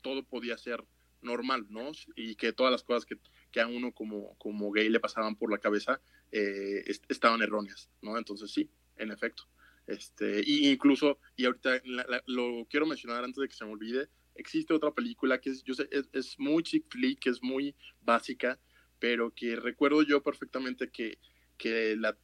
[0.00, 0.84] todo podía ser
[1.20, 1.92] normal, ¿no?
[2.16, 3.18] Y que todas las cosas que,
[3.50, 6.00] que a uno como, como gay le pasaban por la cabeza
[6.30, 8.16] eh, estaban erróneas, ¿no?
[8.16, 9.44] Entonces sí, en efecto.
[9.86, 11.80] Este, y incluso, y ahorita
[12.26, 15.74] lo quiero mencionar antes de que se me olvide, existe otra película que es, yo
[15.74, 18.60] sé, es, es muy chick flick, es muy básica,
[18.98, 21.18] pero que recuerdo yo perfectamente que
[21.58, 22.16] que la,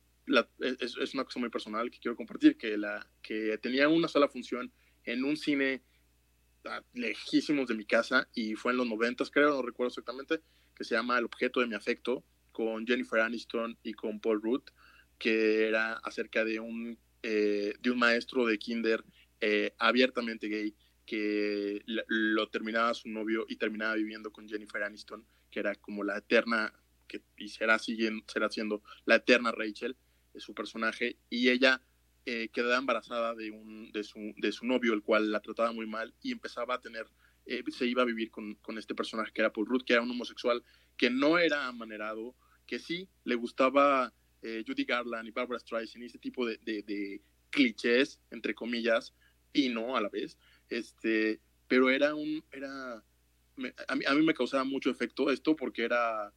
[0.61, 4.29] es, es, una cosa muy personal que quiero compartir, que, la, que tenía una sola
[4.29, 4.73] función
[5.05, 5.83] en un cine
[6.95, 10.41] lejísimos de mi casa y fue en los noventas, creo, no recuerdo exactamente,
[10.75, 14.63] que se llama El objeto de mi afecto, con Jennifer Aniston y con Paul Rudd,
[15.19, 19.05] que era acerca de un, eh, de un maestro de kinder
[19.41, 25.61] eh, abiertamente gay que lo terminaba su novio y terminaba viviendo con Jennifer Aniston, que
[25.61, 26.73] era como la eterna
[27.09, 29.97] que, y será, siguiendo, será siendo la eterna Rachel,
[30.35, 31.81] es su personaje, y ella
[32.27, 35.87] eh, quedaba embarazada de, un, de, su, de su novio, el cual la trataba muy
[35.87, 37.07] mal, y empezaba a tener,
[37.47, 40.03] eh, se iba a vivir con, con, este personaje que era Paul Rudd, que era
[40.03, 40.65] un homosexual,
[40.97, 42.35] que no era amanerado,
[42.67, 47.21] que sí le gustaba eh, Judy Garland y Barbara Streisand y ese tipo de, de,
[47.51, 49.15] clichés, entre comillas,
[49.53, 53.05] y no a la vez, este, pero era un, era,
[53.87, 56.33] a, mí, a mí me causaba mucho efecto esto porque era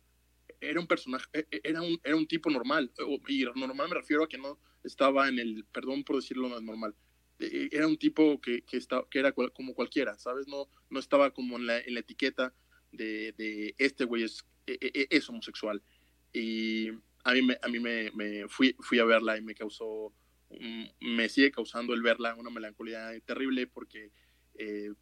[0.59, 2.91] era un personaje, e, e, era un, era un tipo normal,
[3.27, 6.95] y normal me refiero a que no estaba en el, perdón por decirlo no normal,
[7.39, 8.79] e, era un tipo que, que,
[9.09, 10.47] que era como cualquiera, ¿sabes?
[10.47, 12.53] No, no estaba como en la, en la etiqueta
[12.91, 15.81] de, de este güey es, es, homosexual.
[16.33, 16.89] Y
[17.23, 20.13] a mí, me, a mí me, me, fui, fui a verla y me causó,
[20.99, 24.11] me sigue causando el verla una melancolía terrible porque
[24.55, 24.93] eh,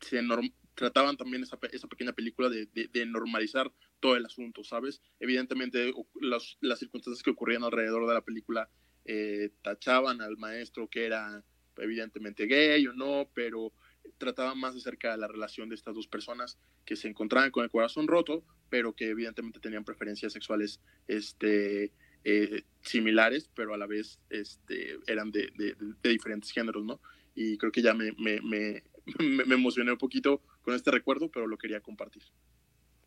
[0.00, 3.72] se norm, trataban también esa, esa pequeña película de, de, normalizar
[4.04, 5.00] todo el asunto, ¿sabes?
[5.18, 5.90] Evidentemente
[6.20, 8.68] las, circunstancias que ocurrían alrededor de la película
[9.06, 11.42] eh, tachaban al maestro que era
[11.78, 13.72] evidentemente gay o no, pero
[14.18, 17.70] trataban más acerca de la relación de estas dos personas que se encontraban con el
[17.70, 21.90] corazón roto, pero que evidentemente tenían preferencias sexuales este,
[22.24, 27.00] eh, similares, pero a la vez este, eran de, de, de, diferentes géneros, ¿no?
[27.34, 28.82] Y creo que ya me, me, me,
[29.46, 32.24] me emocioné un poquito con este recuerdo, pero lo quería compartir.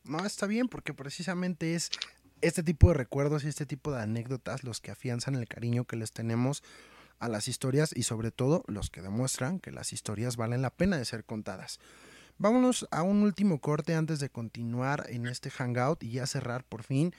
[0.07, 1.89] No, está bien, porque precisamente es
[2.41, 5.95] este tipo de recuerdos y este tipo de anécdotas los que afianzan el cariño que
[5.95, 6.63] les tenemos
[7.19, 10.97] a las historias y sobre todo los que demuestran que las historias valen la pena
[10.97, 11.79] de ser contadas.
[12.37, 16.83] Vámonos a un último corte antes de continuar en este hangout y ya cerrar por
[16.83, 17.13] fin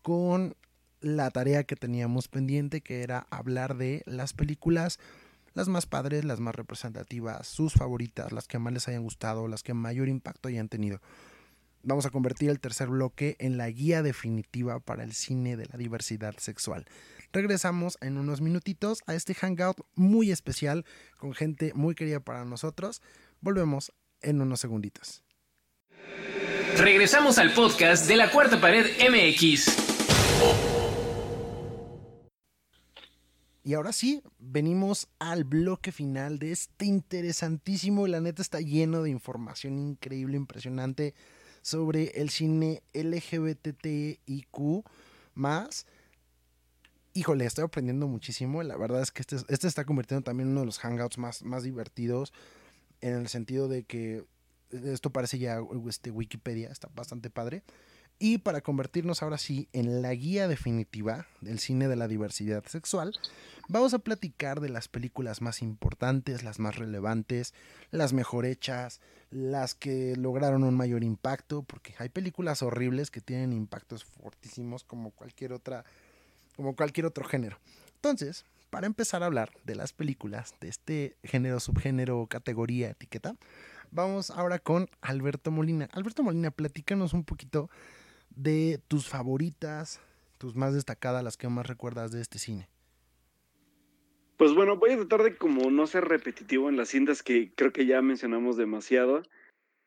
[0.00, 0.56] con
[1.00, 4.98] la tarea que teníamos pendiente que era hablar de las películas
[5.54, 9.62] las más padres, las más representativas, sus favoritas, las que más les hayan gustado, las
[9.62, 11.00] que mayor impacto hayan tenido.
[11.84, 15.76] Vamos a convertir el tercer bloque en la guía definitiva para el cine de la
[15.76, 16.86] diversidad sexual.
[17.32, 20.84] Regresamos en unos minutitos a este hangout muy especial
[21.18, 23.02] con gente muy querida para nosotros.
[23.40, 25.24] Volvemos en unos segunditos.
[26.78, 29.76] Regresamos al podcast de la cuarta pared MX.
[33.64, 39.10] Y ahora sí, venimos al bloque final de este interesantísimo, la neta está lleno de
[39.10, 41.14] información increíble, impresionante
[41.62, 44.84] sobre el cine LGBTIQ
[45.34, 45.86] más.
[47.14, 48.62] híjole, estoy aprendiendo muchísimo.
[48.62, 51.42] La verdad es que este, este está convirtiendo también en uno de los hangouts más,
[51.42, 52.32] más divertidos.
[53.00, 54.24] En el sentido de que
[54.70, 57.62] esto parece ya este, Wikipedia, está bastante padre.
[58.24, 63.12] Y para convertirnos ahora sí en la guía definitiva del cine de la diversidad sexual,
[63.66, 67.52] vamos a platicar de las películas más importantes, las más relevantes,
[67.90, 69.00] las mejor hechas,
[69.32, 75.10] las que lograron un mayor impacto, porque hay películas horribles que tienen impactos fortísimos como
[75.10, 75.84] cualquier otra
[76.54, 77.58] como cualquier otro género.
[77.96, 83.34] Entonces, para empezar a hablar de las películas de este género, subgénero, categoría, etiqueta,
[83.90, 85.88] vamos ahora con Alberto Molina.
[85.90, 87.68] Alberto Molina, platícanos un poquito
[88.36, 90.00] de tus favoritas,
[90.38, 92.68] tus más destacadas, las que más recuerdas de este cine.
[94.36, 97.72] Pues bueno, voy a tratar de como no ser repetitivo en las cintas que creo
[97.72, 99.22] que ya mencionamos demasiado,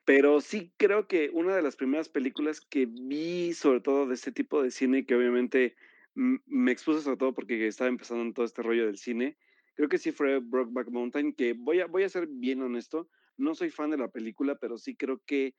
[0.05, 4.31] pero sí creo que una de las primeras películas que vi, sobre todo de este
[4.31, 5.75] tipo de cine, que obviamente
[6.13, 9.37] me expuse sobre todo porque estaba empezando en todo este rollo del cine.
[9.73, 13.55] Creo que sí fue Brokeback Mountain, que voy a, voy a ser bien honesto, no
[13.55, 15.55] soy fan de la película, pero sí creo que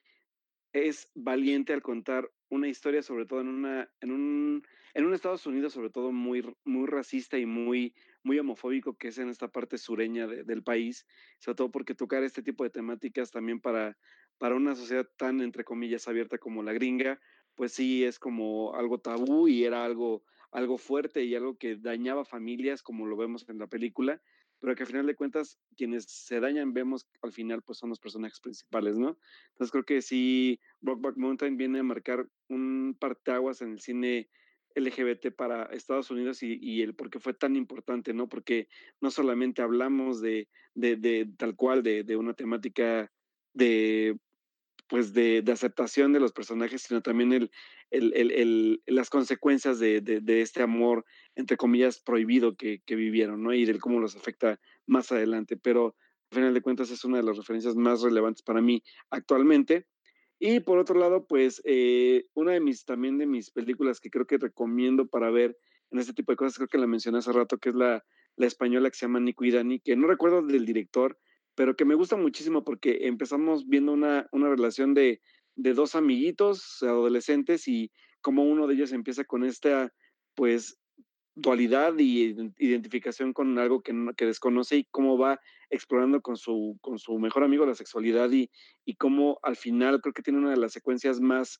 [0.72, 4.62] es valiente al contar una historia, sobre todo en, una, en, un,
[4.94, 9.18] en un Estados Unidos, sobre todo muy, muy racista y muy, muy homofóbico, que es
[9.18, 11.06] en esta parte sureña del país,
[11.38, 13.98] sobre todo porque tocar este tipo de temáticas también para,
[14.38, 17.20] para una sociedad tan, entre comillas, abierta como la gringa,
[17.54, 22.24] pues sí es como algo tabú y era algo algo fuerte y algo que dañaba
[22.24, 24.22] familias, como lo vemos en la película,
[24.60, 28.00] pero que al final de cuentas quienes se dañan vemos al final pues son los
[28.00, 29.18] personajes principales, ¿no?
[29.52, 34.28] Entonces creo que sí, Rockback Mountain viene a marcar un parteaguas en el cine
[34.74, 38.28] LGBT para Estados Unidos y, el por qué fue tan importante, ¿no?
[38.28, 38.68] Porque
[39.00, 43.10] no solamente hablamos de, de, de tal cual, de, de, una temática
[43.54, 44.18] de
[44.88, 47.50] pues de, aceptación de los personajes, sino también el,
[47.90, 53.52] el, las consecuencias de, este amor, entre comillas, prohibido que, vivieron, ¿no?
[53.52, 55.56] Y del cómo los afecta más adelante.
[55.56, 55.96] Pero
[56.30, 59.86] al final de cuentas es una de las referencias más relevantes para mí actualmente.
[60.38, 64.26] Y por otro lado, pues eh, una de mis, también de mis películas que creo
[64.26, 65.56] que recomiendo para ver
[65.90, 68.04] en este tipo de cosas, creo que la mencioné hace rato, que es la,
[68.36, 71.18] la española que se llama Nico y Dani, que no recuerdo del director,
[71.56, 75.20] pero que me gusta muchísimo porque empezamos viendo una, una relación de,
[75.56, 77.90] de, dos amiguitos adolescentes y
[78.20, 79.92] como uno de ellos empieza con esta,
[80.34, 80.78] pues,
[81.34, 85.40] dualidad y identificación con algo que, que desconoce y cómo va
[85.70, 88.50] explorando con su, con su mejor amigo la sexualidad y,
[88.84, 91.58] y cómo al final creo que tiene una de las secuencias más,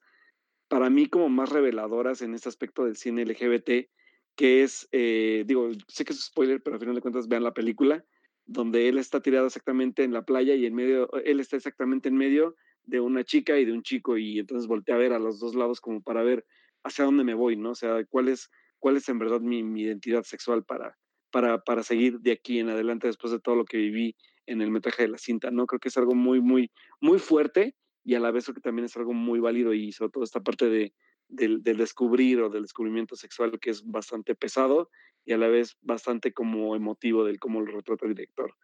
[0.68, 3.88] para mí, como más reveladoras en este aspecto del cine LGBT,
[4.36, 7.54] que es, eh, digo, sé que es spoiler, pero al final de cuentas vean la
[7.54, 8.04] película,
[8.46, 12.16] donde él está tirado exactamente en la playa y en medio, él está exactamente en
[12.16, 15.40] medio de una chica y de un chico y entonces voltea a ver a los
[15.40, 16.46] dos lados como para ver
[16.84, 17.70] hacia dónde me voy, ¿no?
[17.70, 20.96] O sea, cuál es, cuál es en verdad mi, identidad sexual para,
[21.32, 24.16] para, para seguir de aquí en adelante después de todo lo que viví
[24.46, 25.66] en el metraje de la cinta, ¿no?
[25.66, 26.70] Creo que es algo muy, muy,
[27.00, 27.74] muy fuerte
[28.04, 30.70] y a la vez que también es algo muy válido y sobre todo esta parte
[30.70, 30.94] de,
[31.28, 34.90] del, del, descubrir o del descubrimiento sexual que es bastante pesado
[35.24, 38.54] y a la vez bastante como emotivo del cómo lo retrata el director.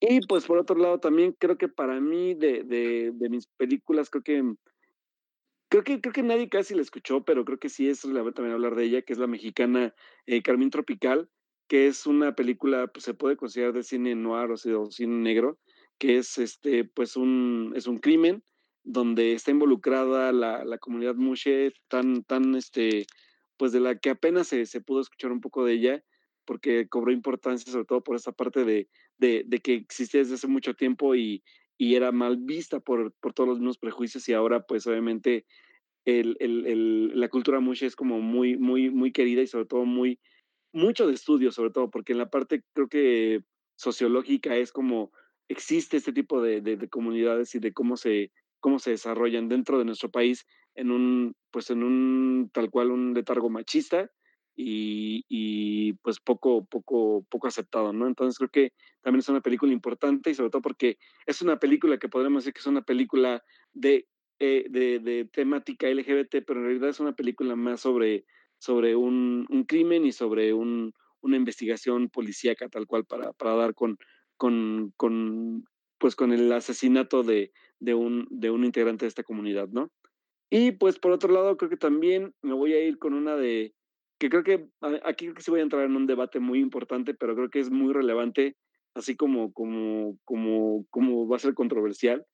[0.00, 4.10] Y pues por otro lado también creo que para mí de, de, de mis películas
[4.10, 4.42] creo que
[5.68, 8.54] creo que creo que nadie casi la escuchó, pero creo que sí es relevante también
[8.54, 9.94] hablar de ella, que es la mexicana
[10.26, 11.30] eh, Carmín Tropical,
[11.66, 15.58] que es una película, pues se puede considerar de cine noir o, sea, cine negro,
[15.98, 18.44] que es este pues un es un crimen
[18.84, 23.06] donde está involucrada la, la comunidad mushe tan tan este
[23.56, 26.04] pues de la que apenas se, se, pudo escuchar un poco de ella,
[26.44, 30.48] porque cobró importancia sobre todo por esa parte de, de, de que existía desde hace
[30.48, 31.44] mucho tiempo y,
[31.78, 35.46] y era mal vista por, por, todos los mismos prejuicios y ahora pues obviamente
[36.04, 39.84] el, el, el, la cultura mushi es como muy, muy, muy querida y sobre todo
[39.84, 40.18] muy,
[40.72, 43.44] mucho de estudio sobre todo, porque en la parte creo que
[43.76, 45.12] sociológica es como
[45.48, 48.32] existe este tipo de, de, de comunidades y de cómo se,
[48.62, 53.12] cómo se desarrollan dentro de nuestro país en un, pues en un tal cual un
[53.12, 54.10] letargo machista
[54.54, 58.06] y, y, pues poco, poco, poco aceptado, ¿no?
[58.06, 61.98] Entonces creo que también es una película importante y sobre todo porque es una película
[61.98, 63.42] que podríamos decir que es una película
[63.72, 64.06] de,
[64.38, 68.24] eh, de, de, temática LGBT, pero en realidad es una película más sobre,
[68.58, 73.74] sobre un, un crimen y sobre un, una investigación policíaca tal cual para, para dar
[73.74, 73.98] con,
[74.36, 75.64] con, con,
[75.98, 77.52] pues con el asesinato de,
[77.82, 79.90] de, un, de un integrante de esta comunidad, ¿no?
[80.50, 83.74] Y pues por otro lado, creo que también me voy a ir con una de,
[84.18, 84.68] que creo que
[85.04, 87.70] aquí que sí voy a entrar en un debate muy importante, pero creo que es
[87.70, 88.56] muy relevante,
[88.94, 92.24] así como, como, como, como va a ser controversial.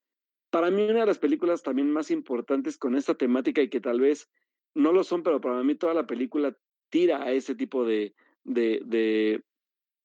[0.50, 4.00] Para mí una de las películas también más importantes con esta temática y que tal
[4.00, 4.28] vez
[4.74, 6.56] no lo son, pero para mí toda la película
[6.90, 9.42] tira a ese tipo de, de, de,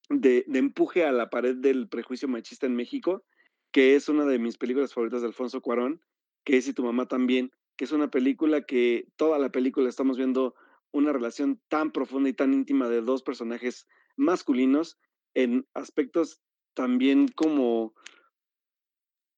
[0.10, 3.26] de, empuje a la pared del prejuicio machista en México,
[3.74, 6.00] que es una de mis películas favoritas de Alfonso Cuarón,
[6.46, 10.16] que es Y tu mamá también, que es una película que toda la película estamos
[10.16, 10.56] viendo
[10.92, 15.00] una relación tan profunda y tan íntima de dos personajes masculinos
[15.34, 16.40] en aspectos
[16.76, 17.94] también como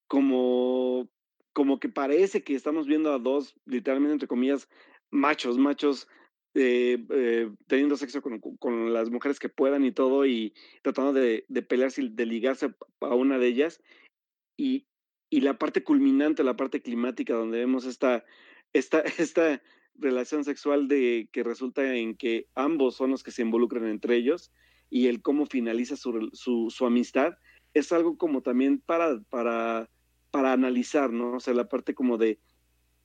[0.07, 1.09] como
[1.53, 4.67] como que parece que estamos viendo a dos, literalmente entre comillas,
[5.09, 6.09] machos, machos
[6.53, 11.61] eh, eh, teniendo sexo con, las mujeres que puedan y todo, y tratando de, de
[11.61, 13.81] pelearse y de ligarse a una de ellas.
[14.57, 14.87] Y,
[15.29, 18.23] y, la parte culminante, la parte climática, donde vemos esta,
[18.73, 19.61] esta, esta
[19.95, 24.51] relación sexual de que resulta en que ambos son los que se involucran entre ellos
[24.89, 27.33] y el cómo finaliza su, su, amistad,
[27.73, 29.89] es algo como también para, para
[30.35, 31.37] para analizar, ¿no?
[31.37, 32.41] O sea, la parte como de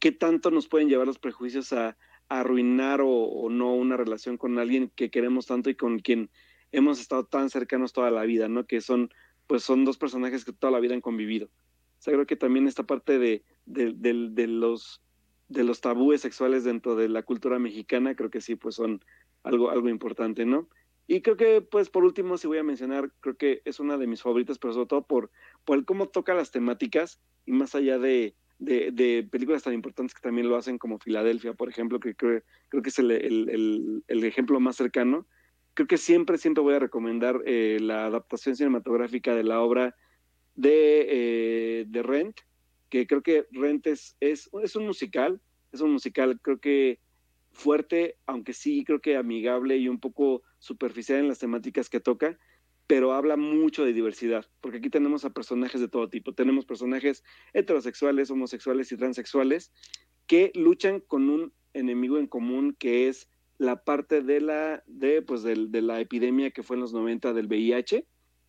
[0.00, 1.96] qué tanto nos pueden llevar los prejuicios a,
[2.28, 6.28] arruinar o, no una relación con alguien que queremos tanto y con quien
[6.72, 8.66] hemos estado tan cercanos toda la vida, ¿no?
[8.66, 9.10] Que son,
[9.50, 11.46] pues son dos personajes que toda la vida han convivido.
[11.46, 15.02] O sea, creo que también esta parte de, de, los,
[15.48, 19.04] de los tabúes sexuales dentro de la cultura mexicana, creo que sí, pues son
[19.42, 20.68] algo, algo importante, ¿no?
[21.08, 24.06] Y creo que, pues, por último, si voy a mencionar, creo que es una de
[24.06, 25.32] mis favoritas, pero sobre todo por,
[25.64, 30.48] por cómo toca las temáticas y más allá de, de, películas tan importantes que también
[30.48, 34.60] lo hacen, como Filadelfia, por ejemplo, que creo, creo que es el, el, el, ejemplo
[34.60, 35.26] más cercano.
[35.74, 39.94] Creo que siempre, siempre voy a recomendar eh, la adaptación cinematográfica de la obra
[40.54, 42.40] de, eh, de Rent,
[42.88, 45.40] que creo que Rent es, es, es un musical,
[45.72, 46.98] es un musical, creo que
[47.52, 52.38] fuerte, aunque sí creo que amigable y un poco superficial en las temáticas que toca,
[52.86, 56.34] pero habla mucho de diversidad, porque aquí tenemos a personajes de todo tipo.
[56.34, 59.70] Tenemos personajes heterosexuales, homosexuales y transexuales
[60.26, 63.28] que luchan con un enemigo en común que es
[63.60, 67.34] la parte de la, de, pues, de, de la epidemia que fue en los 90
[67.34, 68.06] del VIH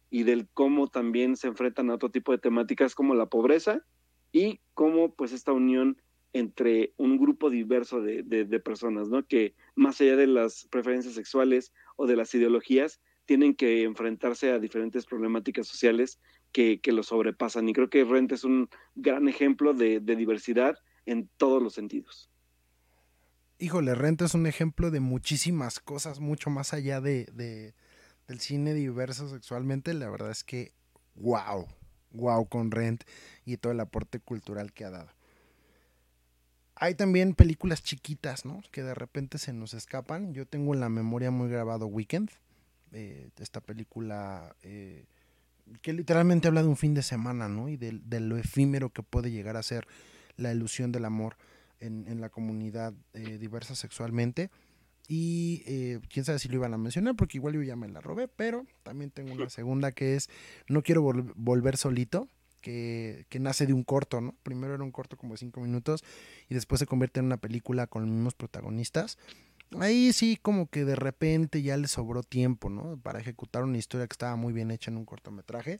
[0.09, 3.85] y del cómo también se enfrentan a otro tipo de temáticas como la pobreza
[4.31, 6.01] y cómo pues esta unión
[6.31, 9.27] entre un grupo diverso de, personas, ¿no?
[9.27, 14.59] Que más allá de las preferencias sexuales o de las ideologías, tienen que enfrentarse a
[14.59, 16.21] diferentes problemáticas sociales
[16.53, 17.67] que, que lo sobrepasan.
[17.67, 22.30] Y creo que Rent es un gran ejemplo de, diversidad en todos los sentidos.
[23.61, 27.75] Híjole, Rent es un ejemplo de muchísimas cosas, mucho más allá de,
[28.27, 29.93] del cine diverso sexualmente.
[29.93, 30.73] La verdad es que,
[31.13, 31.67] wow,
[32.11, 33.03] wow con Rent
[33.45, 35.11] y todo el aporte cultural que ha dado.
[36.73, 38.63] Hay también películas chiquitas, ¿no?
[38.71, 40.33] Que de repente se nos escapan.
[40.33, 42.31] Yo tengo en la memoria muy grabado Weekend.
[42.93, 45.05] Eh, esta película eh,
[45.83, 47.69] que literalmente habla de un fin de semana, ¿no?
[47.69, 49.87] Y de, lo efímero que puede llegar a ser
[50.35, 51.37] la ilusión del amor
[51.81, 54.49] en, la comunidad eh, diversa sexualmente.
[55.07, 55.63] Y
[56.07, 58.65] quién sabe si lo iban a mencionar, porque igual yo ya me la robé, pero
[58.83, 60.29] también tengo una segunda que es
[60.69, 62.29] No quiero volver solito
[62.61, 64.35] que, nace de un corto, ¿no?
[64.43, 66.03] Primero era un corto como de cinco minutos
[66.47, 69.17] y después se convierte en una película con los mismos protagonistas.
[69.79, 72.97] Ahí sí como que de repente ya le sobró tiempo, ¿no?
[72.97, 75.79] Para ejecutar una historia que estaba muy bien hecha en un cortometraje,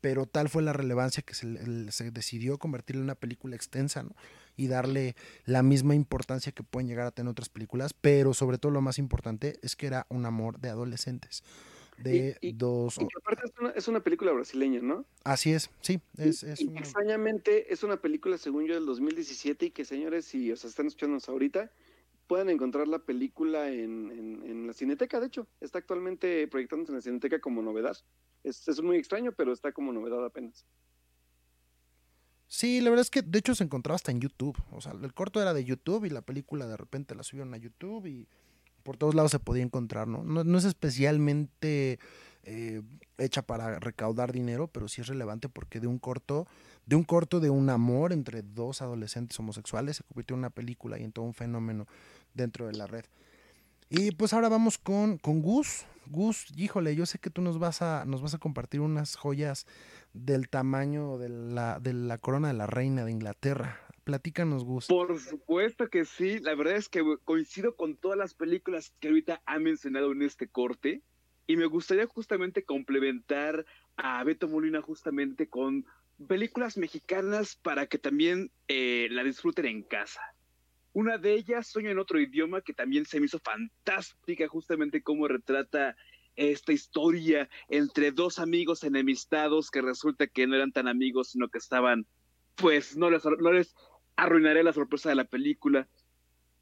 [0.00, 4.14] pero tal fue la relevancia que se, se decidió convertirla en una película extensa, ¿no?
[4.56, 8.70] Y darle la misma importancia que pueden llegar a tener otras películas, pero sobre todo
[8.70, 11.42] lo más importante es que era un amor de adolescentes
[11.98, 12.98] de dos...
[12.98, 13.42] Y aparte
[13.76, 15.04] es una, película brasileña, ¿no?
[15.24, 16.00] Así es, sí.
[16.16, 20.86] Es, Extrañamente es una película, según yo, del 2017 y que señores, si os están
[20.86, 21.70] escuchándonos ahorita,
[22.26, 25.46] pueden encontrar la película en, la Cineteca, de hecho.
[25.60, 27.96] Está actualmente proyectándose en la Cineteca como novedad.
[28.42, 30.64] Es, es muy extraño, pero está como novedad apenas.
[32.46, 34.56] Sí, la verdad es que de hecho se encontraba hasta en YouTube.
[34.70, 37.56] O sea, el corto era de YouTube y la película de repente la subieron a
[37.56, 38.28] YouTube y
[38.82, 40.22] por todos lados se podía encontrar, ¿no?
[40.22, 41.98] No, es especialmente
[42.44, 42.82] eh,
[43.18, 46.46] hecha para recaudar dinero, pero sí es relevante porque de un corto,
[46.86, 50.98] de un corto de un amor entre dos adolescentes homosexuales se convirtió en una película
[50.98, 51.86] y en todo un fenómeno
[52.34, 53.04] dentro de la red.
[53.96, 55.86] Y pues ahora vamos con, con Gus.
[56.06, 59.68] Gus, híjole, yo sé que tú nos vas a, nos vas a compartir unas joyas
[60.12, 63.80] del tamaño de la, de la corona de la reina de Inglaterra.
[64.02, 64.88] Platícanos, Gus.
[64.88, 66.40] Por supuesto que sí.
[66.40, 70.48] La verdad es que coincido con todas las películas que ahorita ha mencionado en este
[70.48, 71.02] corte.
[71.46, 73.64] Y me gustaría justamente complementar
[73.96, 75.86] a Beto Molina justamente con
[76.26, 80.33] películas mexicanas para que también eh, la disfruten en casa.
[80.94, 85.26] Una de ellas, Sueño en otro idioma, que también se me hizo fantástica, justamente cómo
[85.26, 85.96] retrata
[86.36, 91.58] esta historia entre dos amigos enemistados que resulta que no eran tan amigos, sino que
[91.58, 92.06] estaban,
[92.54, 93.74] pues, no les, no les
[94.14, 95.88] arruinaré la sorpresa de la película.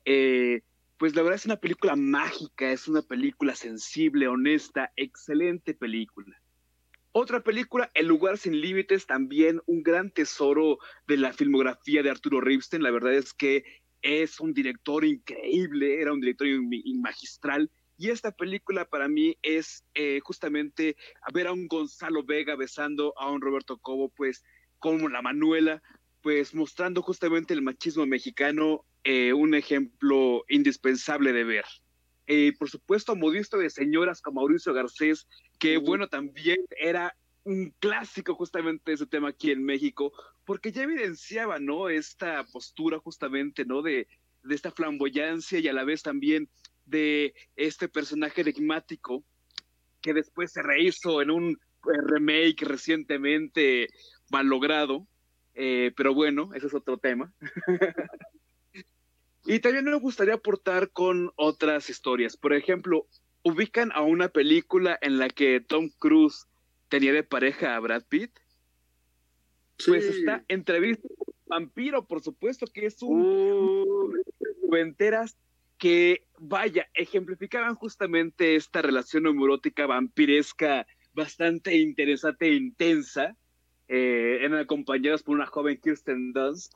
[0.07, 0.63] Eh,
[0.97, 6.41] pues la verdad es una película mágica, es una película sensible, honesta, excelente película.
[7.15, 12.41] Otra película, El lugar sin límites, también un gran tesoro de la filmografía de Arturo
[12.41, 12.83] Ripstein.
[12.83, 16.49] La verdad es que es un director increíble, era un director
[17.01, 17.71] magistral.
[17.97, 20.97] Y esta película para mí es eh, justamente
[21.33, 24.43] ver a un Gonzalo Vega besando a un Roberto Cobo, pues
[24.79, 25.83] como la Manuela,
[26.21, 31.65] pues mostrando justamente el machismo mexicano, eh, un ejemplo indispensable de ver.
[32.27, 35.27] Eh, por supuesto, Modisto de señoras como Mauricio Garcés,
[35.59, 37.15] que bueno, también era
[37.45, 40.13] un clásico justamente ese tema aquí en México,
[40.45, 41.89] porque ya evidenciaba, ¿no?
[41.89, 43.83] Esta postura justamente, ¿no?
[43.83, 44.07] De,
[44.43, 46.49] de esta flamboyancia y a la vez también
[46.85, 49.25] de este personaje enigmático
[50.01, 53.89] que después se rehizo en un eh, remake recientemente
[54.31, 55.07] malogrado,
[55.55, 57.33] eh, pero bueno, ese es otro tema.
[59.45, 62.37] y también me gustaría aportar con otras historias.
[62.37, 63.07] Por ejemplo,
[63.43, 66.47] ubican a una película en la que Tom Cruise
[66.93, 68.39] tenía de pareja a Brad Pitt.
[69.87, 71.09] Pues está entrevista
[71.47, 74.77] vampiro, por supuesto, que es un uh.
[74.77, 75.39] enteras
[75.79, 83.39] que, vaya, ejemplificaban justamente esta relación homorótica vampiresca bastante interesante e intensa,
[83.89, 86.75] eh, eran acompañadas por una joven Kirsten Dunst.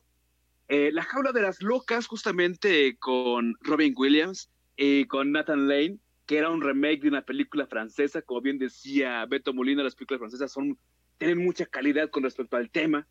[0.69, 6.39] Eh, la jaula de las locas, justamente con Robin Williams y con Nathan Lane, que
[6.39, 10.53] era un remake de una película francesa, como bien decía Beto Molina, las películas francesas
[10.53, 10.79] son,
[11.19, 13.07] tienen mucha calidad con respecto al tema.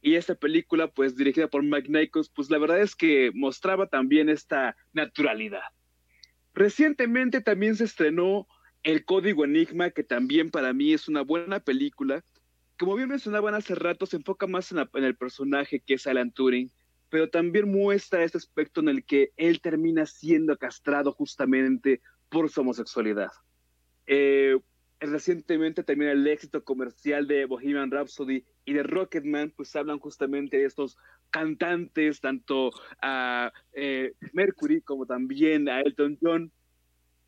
[0.00, 4.28] Y esta película, pues dirigida por Mike Nichols, pues la verdad es que mostraba también
[4.28, 5.62] esta naturalidad.
[6.52, 8.46] Recientemente también se estrenó
[8.82, 12.24] El Código Enigma, que también para mí es una buena película.
[12.78, 16.32] Como bien mencionaban hace rato, se enfoca más en, en el personaje que es Alan
[16.32, 16.70] Turing,
[17.08, 22.60] pero también muestra este aspecto en el que él termina siendo castrado justamente por su
[22.60, 23.30] homosexualidad.
[24.06, 24.58] Eh,
[25.00, 30.64] recientemente también el éxito comercial de Bohemian Rhapsody y de Rocketman, pues hablan justamente de
[30.64, 30.96] estos
[31.30, 32.70] cantantes, tanto
[33.02, 36.52] a eh, Mercury como también a Elton John,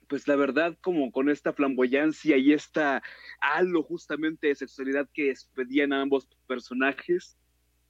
[0.08, 3.02] pues la verdad como con esta flamboyancia y esta
[3.40, 7.36] halo justamente de sexualidad que despedían ambos personajes.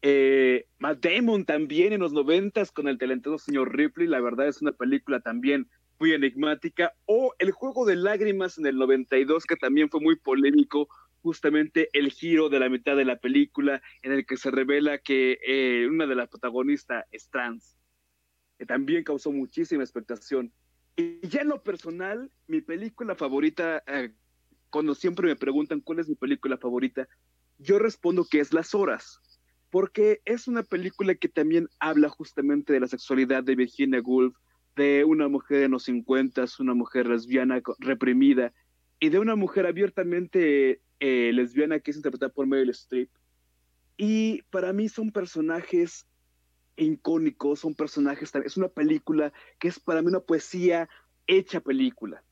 [0.02, 4.60] Eh, Matt Damon también en los noventas con el talentoso señor Ripley, la verdad es
[4.62, 5.68] una película también
[6.00, 10.88] muy enigmática, o El Juego de Lágrimas en el 92, que también fue muy polémico,
[11.20, 15.38] justamente el giro de la mitad de la película, en el que se revela que
[15.46, 17.76] eh, una de las protagonistas es trans,
[18.58, 20.50] que también causó muchísima expectación.
[20.96, 24.14] Y ya en lo personal, mi película favorita, eh,
[24.70, 27.06] cuando siempre me preguntan cuál es mi película favorita,
[27.58, 29.20] yo respondo que es Las Horas,
[29.68, 34.34] porque es una película que también habla justamente de la sexualidad de Virginia Woolf,
[34.80, 38.54] de una mujer en los 50, una mujer lesbiana reprimida,
[38.98, 43.10] y de una mujer abiertamente eh, lesbiana que es interpretada por Meryl Streep.
[43.98, 46.06] Y para mí son personajes
[46.76, 50.88] icónicos, son personajes, es una película que es para mí una poesía
[51.26, 52.24] hecha película.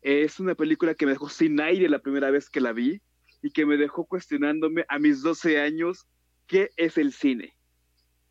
[0.00, 3.02] Es una película que me dejó sin aire la primera vez que la vi
[3.42, 6.06] y que me dejó cuestionándome a mis 12 años
[6.46, 7.54] qué es el cine.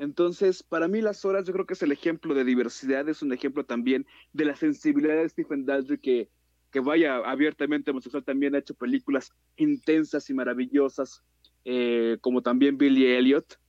[0.02, 3.34] Entonces, para mí Las Horas yo creo que es el ejemplo de diversidad, es un
[3.34, 6.28] ejemplo también de la sensibilidad de Stephen Daldry que,
[6.72, 11.22] que vaya abiertamente homosexual, también ha hecho películas intensas y maravillosas,
[11.66, 13.60] eh, como también Billy Elliot.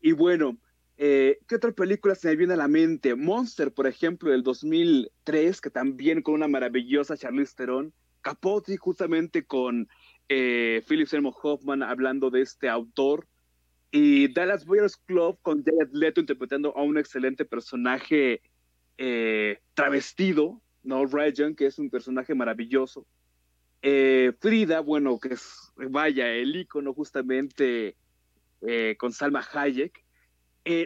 [0.00, 0.58] Y bueno,
[0.96, 3.14] eh, ¿qué otra película se me viene a la mente?
[3.14, 7.94] Monster, por ejemplo, del 2003, que también con una maravillosa Charlize Theron.
[8.22, 9.88] Capote, justamente con
[10.28, 13.28] eh, Philip Seymour Hoffman hablando de este autor
[13.94, 18.40] y Dallas Buyers Club con Jared Leto interpretando a un excelente personaje
[18.96, 21.04] eh, travestido, ¿no?
[21.04, 23.06] Ryan, que es un personaje maravilloso.
[23.82, 27.96] Eh, Frida, bueno, que es, vaya, el icono justamente
[28.62, 30.02] eh, con Salma Hayek.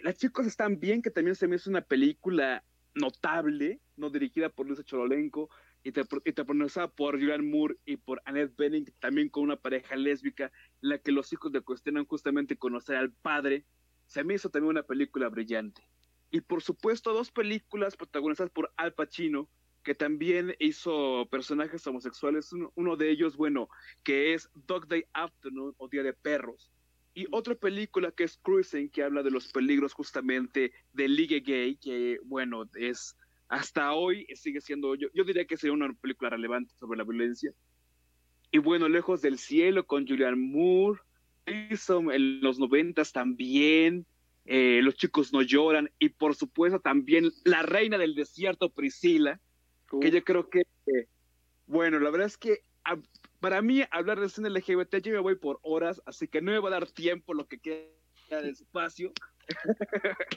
[0.03, 2.65] Las chicas están bien, que también se me hizo una película
[2.95, 5.49] notable, no dirigida por Luisa Chololenko,
[5.87, 10.51] y pronunciada por Julian Moore y por Annette Bening, también con una pareja lésbica,
[10.81, 13.65] la que los hijos le cuestionan justamente conocer al padre,
[14.07, 15.87] se me hizo también una película brillante.
[16.33, 19.49] Y por supuesto, dos películas protagonizadas por Al Pacino,
[19.85, 23.69] que también hizo personajes homosexuales, uno, de ellos, bueno,
[24.03, 26.73] que es Dog Day Afternoon o Día de Perros,
[27.15, 31.77] y otra película que es Cruising, que habla de los peligros justamente de ligue gay,
[31.77, 33.17] que bueno, es
[33.48, 37.52] hasta hoy sigue siendo, yo, yo diría que sería una película relevante sobre la violencia.
[38.51, 41.01] Y bueno, Lejos del Cielo con Julian Moore,
[41.70, 44.06] hizo en los noventas también.
[44.44, 49.40] eh, Los chicos no lloran y por supuesto también La reina del desierto, Priscila,
[50.01, 50.62] que yo creo que,
[51.66, 52.60] bueno, la verdad es que
[53.40, 56.59] para mí hablar de cine LGBT yo me voy por horas, así que no me
[56.59, 59.12] va a dar tiempo lo que queda de espacio.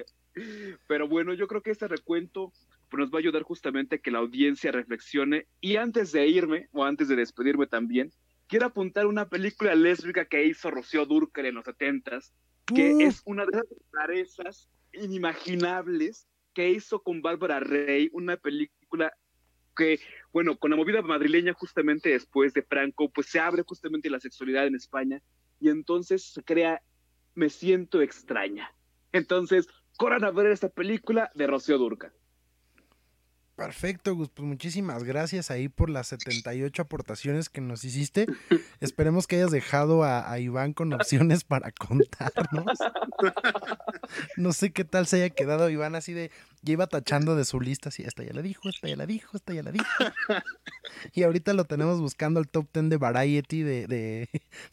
[0.88, 2.54] Pero bueno, yo creo que este recuento
[2.98, 5.48] nos va a ayudar justamente a que la audiencia reflexione.
[5.62, 8.12] Y antes de irme, o antes de despedirme también,
[8.48, 12.20] quiero apuntar una película lésbica que hizo Rocío Durker en los 70
[12.66, 13.02] que uh.
[13.02, 19.14] es una de esas rarezas inimaginables que hizo con Bárbara Rey, una película
[19.76, 20.00] que,
[20.34, 24.68] bueno, con la movida madrileña justamente después de Franco, pues se abre justamente la sexualidad
[24.68, 25.22] en España
[25.60, 26.82] y entonces se crea
[27.36, 28.74] Me siento extraña.
[29.12, 29.68] Entonces,
[29.98, 32.12] corran a ver esta película de Rocío Durca.
[33.60, 34.30] Perfecto, Gus.
[34.30, 38.26] Pues muchísimas gracias ahí por las 78 aportaciones que nos hiciste.
[38.80, 42.78] Esperemos que hayas dejado a, Iván con opciones para contarnos.
[44.38, 46.32] No sé qué tal se haya quedado Iván así de,
[46.62, 49.38] ya iba tachando de su lista, así, esta ya la dijo, esta ya la dijo,
[49.38, 49.86] esta ya la dijo.
[51.14, 54.30] Y ahorita lo tenemos buscando el top 10 de Variety de, de,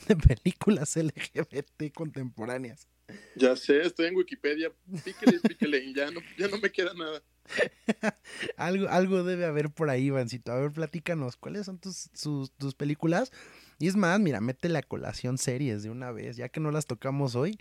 [0.09, 2.89] de películas LGBT contemporáneas.
[3.37, 4.73] Ya sé, estoy en Wikipedia,
[5.05, 7.23] píquele, píquele, ya no, ya no me queda nada.
[8.57, 10.53] algo, algo debe haber por ahí, Ivancito.
[10.53, 12.11] A ver, platícanos, ¿cuáles son tus,
[12.59, 13.31] tus películas?
[13.79, 16.87] Y es más, mira, mete la colación series de una vez, ya que no las
[16.87, 17.59] tocamos hoy.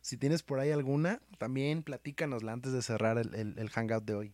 [0.00, 4.32] Si tienes por ahí alguna, también platícanosla antes de cerrar el, el, hangout de hoy.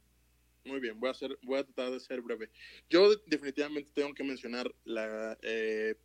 [0.64, 2.50] Muy bien, voy a, hacer, voy a tratar de ser breve.
[2.88, 5.96] Yo definitivamente tengo que mencionar la eh,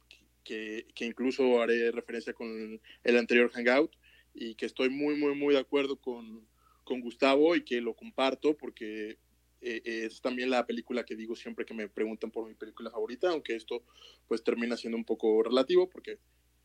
[0.43, 3.95] que, que, incluso haré referencia con el anterior hangout
[4.33, 6.47] y que estoy muy, muy, muy de acuerdo con,
[6.83, 9.17] con Gustavo y que lo comparto porque
[9.61, 13.29] eh, es también la película que digo siempre que me preguntan por mi película favorita,
[13.29, 13.83] aunque esto
[14.27, 16.17] pues termina siendo un poco relativo porque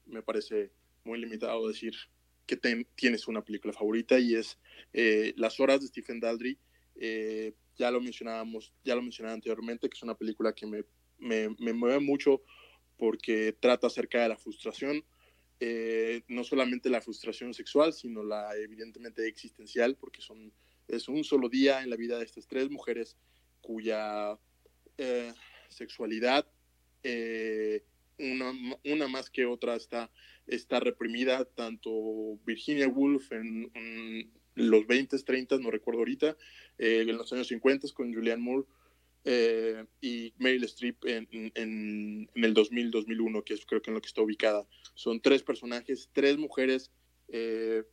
[0.07, 0.71] me parece
[1.05, 1.95] muy limitado decir
[2.47, 2.57] que
[2.95, 4.59] tienes una película favorita y es
[4.93, 6.59] eh, Las horas de Stephen Daldry.
[6.97, 10.85] Eh, ya lo mencionábamos, ya lo mencionaba anteriormente, que es una película que me,
[11.19, 12.43] me, me mueve mucho
[12.97, 15.05] porque trata acerca de la frustración,
[15.59, 20.53] eh, no solamente la frustración sexual, sino la evidentemente existencial, porque son,
[20.87, 23.17] es un solo día en la vida de estas tres mujeres
[23.61, 24.39] cuya
[25.69, 26.47] sexualidad,
[28.19, 28.53] una,
[28.85, 30.09] una, más que otra, está,
[30.47, 33.71] está reprimida, tanto Virginia Woolf en,
[34.57, 36.37] los 20, 30, no recuerdo ahorita,
[36.79, 38.67] en los años 50 con Julianne Moore,
[39.27, 44.03] eh, y Meryl Streep en, en, en el 2000-2001, que es creo que en lo
[44.03, 44.67] que está ubicada.
[44.95, 46.91] Son tres personajes, tres mujeres
[47.29, 47.85] eh,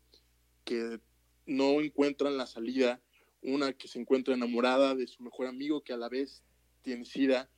[0.65, 0.99] que
[1.45, 3.01] no encuentran la salida,
[3.41, 6.43] una que se encuentra enamorada de su mejor amigo que a la vez
[6.81, 7.49] tiene sida,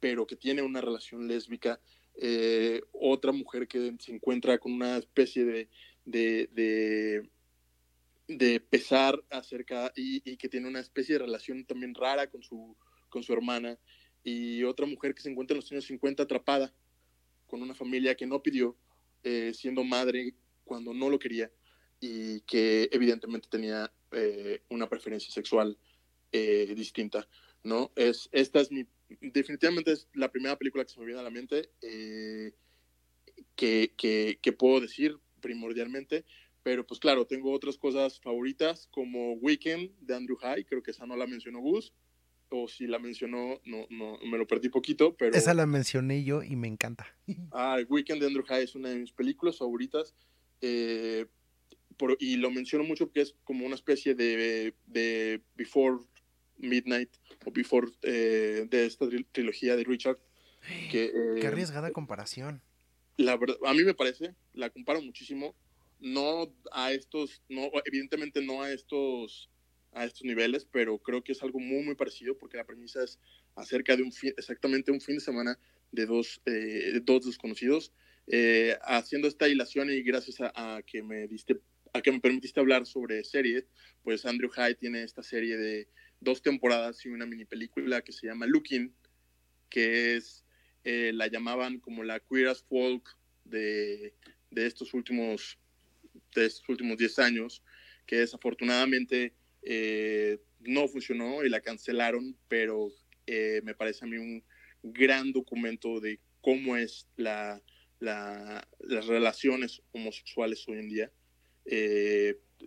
[0.00, 1.80] pero que tiene una relación lésbica,
[2.22, 5.70] eh, otra mujer que se encuentra con una especie de,
[6.04, 7.30] de,
[8.28, 12.76] de, pesar acerca y, que tiene una especie de relación también rara con su,
[13.08, 13.78] con su hermana,
[14.22, 16.74] y otra mujer que se encuentra en los años 50 atrapada
[17.46, 18.76] con una familia que no pidió,
[19.22, 20.34] eh, siendo madre
[20.64, 21.50] cuando no lo quería
[22.00, 25.78] y que evidentemente tenía eh, una preferencia sexual
[26.30, 27.26] distinta,
[27.64, 27.90] ¿no?
[27.96, 28.86] Es, esta es mi,
[29.20, 31.70] definitivamente es la primera película que se me viene a la mente
[33.56, 36.24] que, que, que, puedo decir primordialmente,
[36.62, 41.06] pero pues claro, tengo otras cosas favoritas como Weekend de Andrew High, creo que esa
[41.06, 41.92] no la mencionó Gus,
[42.50, 45.36] o si la mencionó, no, no, me lo perdí poquito, pero...
[45.36, 47.06] Esa la mencioné yo y me encanta.
[47.52, 50.14] Ah, Weekend de Andrew High es una de mis películas favoritas,
[50.60, 51.26] eh,
[52.18, 55.98] y lo menciono mucho porque es como una especie de, de Before
[56.60, 57.10] Midnight,
[57.44, 60.18] o Before, eh, de esta trilogía de Richard.
[60.90, 61.10] Que,
[61.40, 62.62] Qué arriesgada comparación.
[63.16, 65.54] La verdad, a mí me parece, la comparo muchísimo,
[66.00, 69.50] no a estos, no, evidentemente no a estos
[69.92, 73.18] a estos niveles, pero creo que es algo muy, muy parecido porque la premisa es
[73.56, 75.58] acerca de un fin, exactamente un fin de semana
[75.90, 77.92] de dos, eh, dos desconocidos.
[78.26, 81.58] Eh, haciendo esta hilación y gracias a, que me diste,
[81.92, 83.66] a que me permitiste hablar sobre series,
[84.04, 85.88] pues Andrew Hyde tiene esta serie de
[86.20, 88.94] dos temporadas y una mini película que se llama Looking,
[89.68, 90.44] que es,
[90.84, 94.14] eh, la llamaban como la queer as folk de,
[94.50, 95.58] de estos últimos
[96.34, 97.62] de estos últimos 10 años,
[98.06, 99.32] que desafortunadamente
[99.62, 102.92] eh, no funcionó y la cancelaron, pero
[103.26, 104.44] eh, me parece a mí un
[104.82, 107.60] gran documento de cómo es la,
[107.98, 111.12] las relaciones homosexuales hoy en día.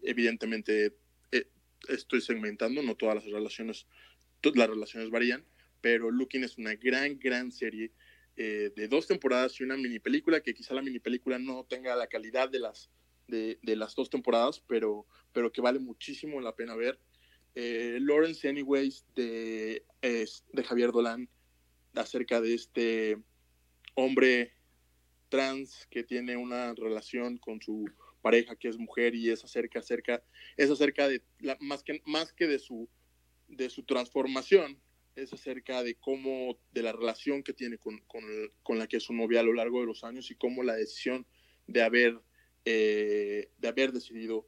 [0.01, 0.93] Evidentemente
[1.89, 3.87] estoy segmentando, no todas las relaciones,
[4.41, 5.45] todas las relaciones varían,
[5.81, 7.91] pero Looking es una gran, gran serie
[8.35, 12.07] de dos temporadas y una mini película que quizá la mini película no tenga la
[12.07, 12.89] calidad de las
[13.27, 16.99] de, las dos temporadas, pero, pero que vale muchísimo la pena ver.
[17.55, 21.29] Eh, Lawrence Anyways de, de Javier Dolan
[21.93, 23.17] acerca de este
[23.95, 24.53] hombre
[25.29, 27.85] trans que tiene una relación con su
[28.23, 30.23] pareja que es mujer y es acerca, acerca,
[30.57, 32.89] es acerca de, la, más, que, más que de su,
[33.47, 34.79] de su transformación,
[35.15, 37.99] es acerca de cómo, de la relación que tiene con,
[38.63, 40.73] con, la que es su novia a lo largo de los años y cómo la
[40.73, 41.27] decisión
[41.67, 42.19] de haber,
[42.65, 44.47] eh, de haber decidido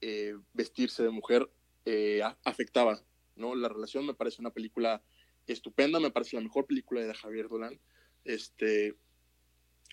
[0.00, 1.50] eh, vestirse de mujer
[1.84, 3.04] eh, afectaba,
[3.34, 3.54] ¿no?
[3.56, 5.02] La relación me parece una película
[5.46, 7.80] estupenda, me parece la mejor película de Javier Dolan,
[8.24, 8.94] este,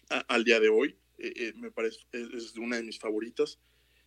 [0.09, 0.97] al día de hoy,
[1.55, 3.59] me parece, es, una de mis favoritas.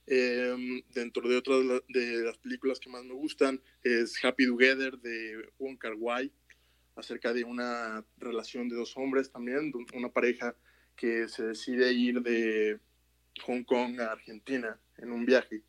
[0.06, 5.50] Em, dentro de otras de las películas que más me gustan es Happy Together de
[5.58, 6.32] Wong Kar Wai,
[6.96, 10.56] acerca de una relación de dos hombres también, una pareja
[10.96, 12.80] que se decide ir de
[13.46, 15.62] Hong Kong a Argentina en un viaje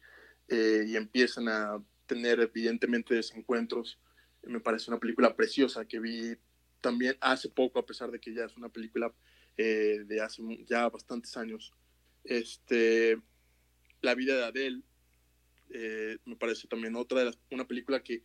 [0.47, 3.99] eh, y empiezan a tener evidentemente desencuentros.
[4.43, 6.35] Me parece una película preciosa que vi
[6.81, 9.13] también hace poco, a pesar de que ya es una película
[9.57, 11.73] eh, de hace ya bastantes años.
[12.23, 13.17] Este,
[14.01, 14.81] la vida de Adele,
[15.69, 18.23] eh, me parece también otra de las, una película que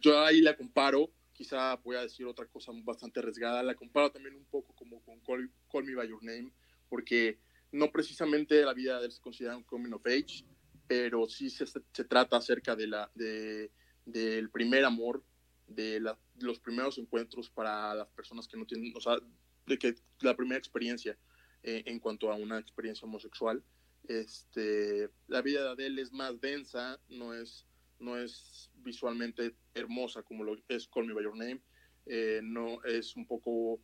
[0.00, 4.36] yo ahí la comparo, quizá voy a decir otra cosa bastante arriesgada, la comparo también
[4.36, 6.52] un poco como con Call, Me By Your Name,
[6.88, 7.38] porque
[7.72, 10.44] no precisamente la vida de Adele se considera un coming of age,
[10.86, 13.70] pero sí se, se trata acerca de la, de,
[14.04, 15.22] del primer amor,
[15.66, 16.00] de,
[16.38, 19.16] los primeros encuentros para las personas que no tienen, o sea,
[19.70, 21.16] de que la primera experiencia
[21.62, 23.62] eh, en cuanto a una experiencia homosexual.
[24.08, 27.66] Este, la vida de Adele es más densa, no es,
[27.98, 31.60] no es visualmente hermosa como lo es Call Me By Your Name,
[32.06, 33.78] eh, no es un poco,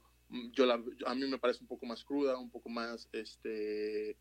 [0.53, 4.17] yo a mí me parece un poco más cruda, un poco más, este,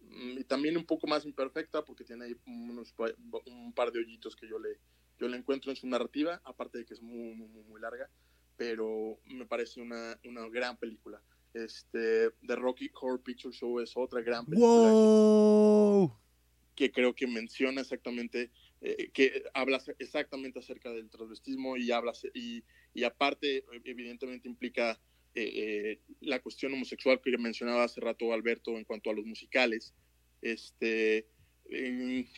[0.00, 2.94] y también un poco más imperfecta porque tiene ahí unos,
[3.46, 4.78] un par de hoyitos que yo le,
[5.18, 8.10] yo le encuentro en su narrativa, aparte de que es muy, muy larga,
[8.58, 11.22] pero me parece una, una gran película.
[11.54, 16.12] Este, The Rocky Horror Picture Show es otra gran película
[16.78, 22.62] que creo que menciona exactamente, eh, que habla exactamente acerca del transvestismo y habla y,
[22.94, 25.00] y aparte evidentemente implica
[25.34, 29.92] eh, eh, la cuestión homosexual que mencionaba hace rato Alberto en cuanto a los musicales.
[30.40, 31.26] Este,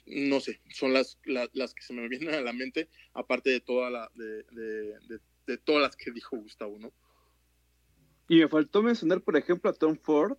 [0.06, 3.90] no sé, son las, las, que se me vienen a la mente, aparte de toda
[3.90, 5.20] la de, de, de
[5.58, 6.92] todas las que dijo Gustavo, ¿no?
[8.28, 10.36] Y me faltó mencionar, por ejemplo, a Tom Ford,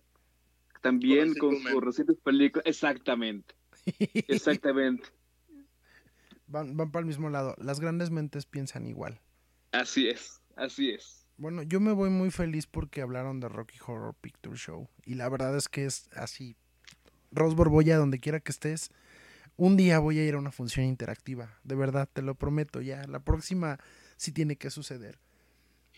[0.80, 2.64] también con sus recientes películas.
[2.66, 3.54] Exactamente.
[4.28, 5.08] Exactamente.
[6.46, 7.54] Van, van, para el mismo lado.
[7.58, 9.20] Las grandes mentes piensan igual.
[9.72, 11.26] Así es, así es.
[11.36, 14.88] Bueno, yo me voy muy feliz porque hablaron de Rocky Horror Picture Show.
[15.04, 16.56] Y la verdad es que es así.
[17.30, 18.90] Ros Borbolla, donde quiera que estés,
[19.56, 21.58] un día voy a ir a una función interactiva.
[21.64, 23.04] De verdad, te lo prometo ya.
[23.06, 23.78] La próxima
[24.16, 25.18] sí tiene que suceder.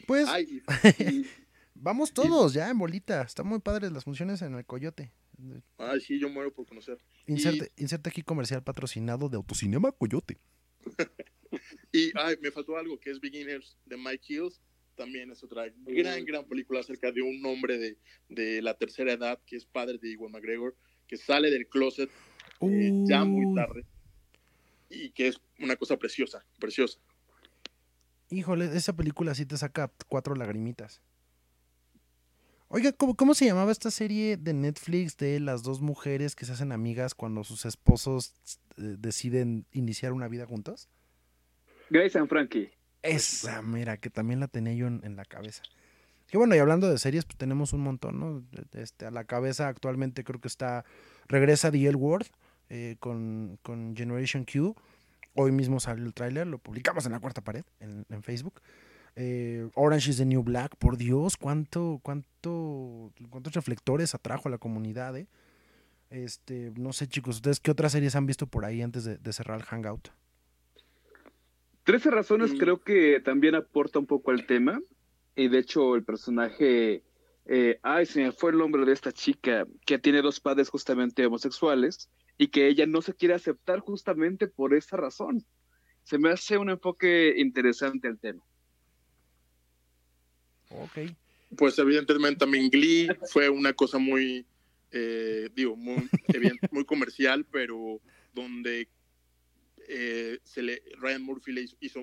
[0.07, 0.29] Pues.
[1.75, 3.23] Vamos todos ya en bolita.
[3.23, 5.13] Están muy padres las funciones en el Coyote.
[5.77, 6.99] Ay, sí, yo muero por conocer.
[7.27, 10.39] Inserte, aquí comercial patrocinado de Autocinema Coyote.
[11.93, 14.61] y ay, me faltó algo que es Beginners de Mike Hills.
[14.95, 19.41] También es otra gran, gran película acerca de un hombre de, de la tercera edad
[19.45, 20.77] que es padre de Iwan McGregor,
[21.09, 22.09] que sale del closet
[22.61, 23.85] eh, ya muy tarde
[24.89, 26.99] y que es una cosa preciosa, preciosa.
[28.35, 31.01] Híjole, esa película sí te saca cuatro lagrimitas.
[32.67, 36.73] Oiga, ¿cómo, se llamaba esta serie de Netflix de las dos mujeres que se hacen
[36.73, 38.35] amigas cuando sus esposos
[38.77, 40.89] eh, deciden iniciar una vida juntos?
[41.91, 42.73] Grace and Frankie.
[43.03, 45.63] Esa, mira, que también la tenía yo en, la cabeza.
[46.27, 48.43] Que bueno, y hablando de series, pues tenemos un montón, ¿no?
[48.73, 50.85] Este, a la cabeza actualmente creo que está,
[51.29, 52.27] regresa The L Word
[52.71, 53.61] eh, con,
[53.95, 54.75] Generation Q.
[55.35, 58.61] Hoy mismo salió el tráiler, lo publicamos en la cuarta pared, en Facebook.
[59.17, 64.59] Eh, Orange is the New Black, por Dios, cuánto, cuánto, cuántos reflectores atrajo a la
[64.59, 65.29] comunidad, ¿eh?
[66.11, 69.59] Este, no sé, chicos, ¿ustedes qué otras series han visto por ahí antes de, cerrar
[69.59, 70.09] el Hangout?
[71.85, 72.59] Trece razones mm.
[72.59, 74.81] creo que también aporta un poco al tema.
[75.37, 77.03] Y de hecho, el personaje.
[77.47, 81.27] Eh, ay, se me fue el nombre de esta chica que tiene dos padres justamente
[81.27, 82.09] homosexuales
[82.39, 85.45] y que ella no se quiere aceptar justamente por esa razón.
[86.03, 88.43] Se me hace un enfoque interesante al tema.
[90.71, 90.99] Ok.
[91.57, 94.47] Pues evidentemente también Glee fue una cosa muy,
[94.91, 96.09] eh, digo, muy,
[96.73, 98.01] muy comercial, pero
[98.33, 98.89] donde
[99.89, 102.01] eh, se le, Ryan Murphy le hizo,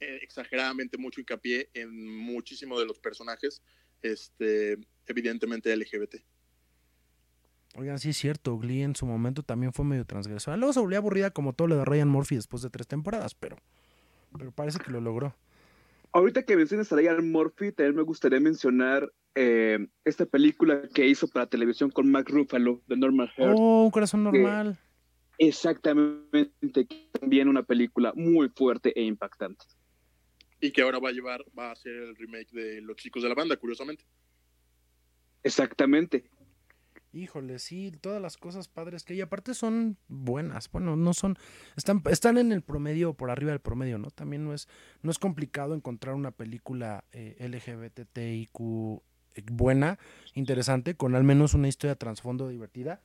[0.00, 3.62] eh, exageradamente mucho hincapié en muchísimos de los personajes,
[4.04, 6.16] este, evidentemente LGBT.
[7.76, 10.56] Oigan, sí es cierto, Glee en su momento también fue medio transgresora.
[10.56, 13.56] Luego se volvió aburrida como todo lo de Ryan Murphy después de tres temporadas, pero,
[14.38, 15.34] pero parece que lo logró.
[16.12, 21.26] Ahorita que mencionas a Ryan Murphy, también me gustaría mencionar eh, esta película que hizo
[21.26, 23.56] para televisión con Mark Ruffalo, de Normal Heart.
[23.58, 24.78] Oh, un corazón normal.
[25.38, 26.86] exactamente,
[27.18, 29.64] también una película muy fuerte e impactante.
[30.64, 33.28] Y que ahora va a llevar, va a ser el remake de Los Chicos de
[33.28, 34.06] la Banda, curiosamente.
[35.42, 36.24] Exactamente.
[37.12, 41.36] Híjole, sí, todas las cosas padres que hay, aparte son buenas, bueno, no son,
[41.76, 44.10] están, están en el promedio, por arriba del promedio, ¿no?
[44.10, 44.66] También no es,
[45.02, 48.58] no es complicado encontrar una película eh, LGBTIQ
[49.34, 49.98] eh, buena,
[50.32, 53.02] interesante, con al menos una historia trasfondo divertida.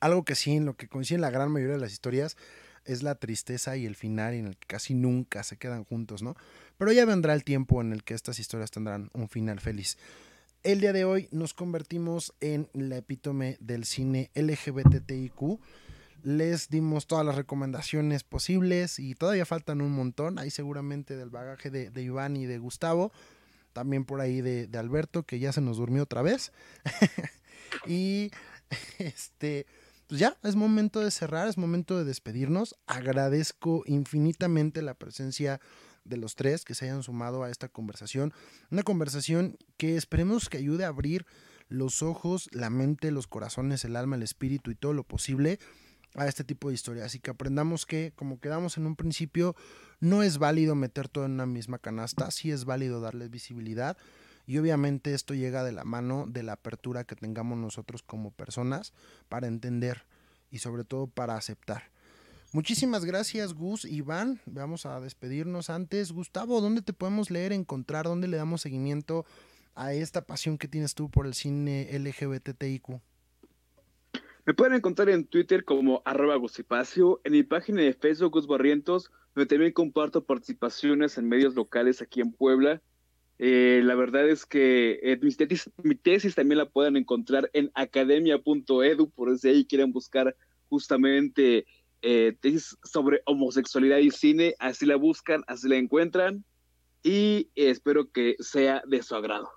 [0.00, 2.36] Algo que sí, en lo que coincide en la gran mayoría de las historias,
[2.84, 6.36] es la tristeza y el final en el que casi nunca se quedan juntos, ¿no?
[6.78, 9.98] Pero ya vendrá el tiempo en el que estas historias tendrán un final feliz.
[10.62, 15.58] El día de hoy nos convertimos en la epítome del cine LGBTIQ.
[16.22, 20.38] Les dimos todas las recomendaciones posibles y todavía faltan un montón.
[20.38, 23.10] Ahí seguramente del bagaje de, de Iván y de Gustavo.
[23.72, 26.52] También por ahí de, de Alberto, que ya se nos durmió otra vez.
[27.86, 28.30] y
[28.98, 29.66] este,
[30.10, 32.74] pues ya, es momento de cerrar, es momento de despedirnos.
[32.88, 35.60] Agradezco infinitamente la presencia
[36.02, 38.32] de los tres que se hayan sumado a esta conversación.
[38.72, 41.26] Una conversación que esperemos que ayude a abrir
[41.68, 45.60] los ojos, la mente, los corazones, el alma, el espíritu y todo lo posible
[46.16, 47.06] a este tipo de historias.
[47.06, 49.54] Así que aprendamos que, como quedamos en un principio,
[50.00, 53.96] no es válido meter todo en una misma canasta, sí es válido darles visibilidad.
[54.46, 58.92] Y obviamente esto llega de la mano de la apertura que tengamos nosotros como personas
[59.28, 60.04] para entender
[60.50, 61.90] y sobre todo para aceptar.
[62.52, 64.40] Muchísimas gracias, Gus, Iván.
[64.44, 66.10] Vamos a despedirnos antes.
[66.10, 68.06] Gustavo, ¿dónde te podemos leer, encontrar?
[68.06, 69.24] ¿Dónde le damos seguimiento
[69.76, 73.00] a esta pasión que tienes tú por el cine LGBTIQ?
[74.46, 79.12] Me pueden encontrar en Twitter como arroba Gusipacio, en mi página de Facebook Gus Barrientos,
[79.34, 82.82] donde también comparto participaciones en medios locales aquí en Puebla.
[83.42, 85.18] Eh, la verdad es que eh,
[85.82, 90.36] mi, tesis, también la pueden encontrar en academia.edu, por si ahí quieren buscar
[90.68, 91.64] justamente
[92.02, 96.44] eh, tesis sobre homosexualidad y cine, así la buscan, así la encuentran
[97.02, 99.48] y espero que sea de su agrado.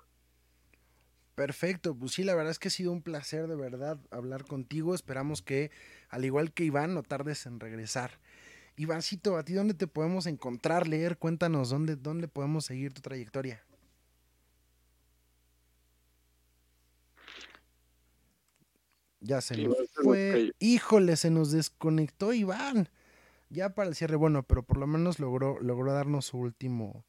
[1.35, 4.95] Perfecto, pues sí, la verdad es que ha sido un placer de verdad hablar contigo.
[4.95, 5.71] Esperamos que,
[6.07, 8.11] al igual que Iván, no tardes en regresar.
[8.77, 11.17] Ivancito, ¿a ti dónde te podemos encontrar, leer?
[11.17, 13.61] Cuéntanos dónde, dónde podemos seguir tu trayectoria.
[19.23, 20.51] Ya se nos fue.
[20.59, 22.89] Híjole, se nos desconectó Iván.
[23.49, 27.05] Ya para el cierre, bueno, pero por lo menos logró, logró darnos su último,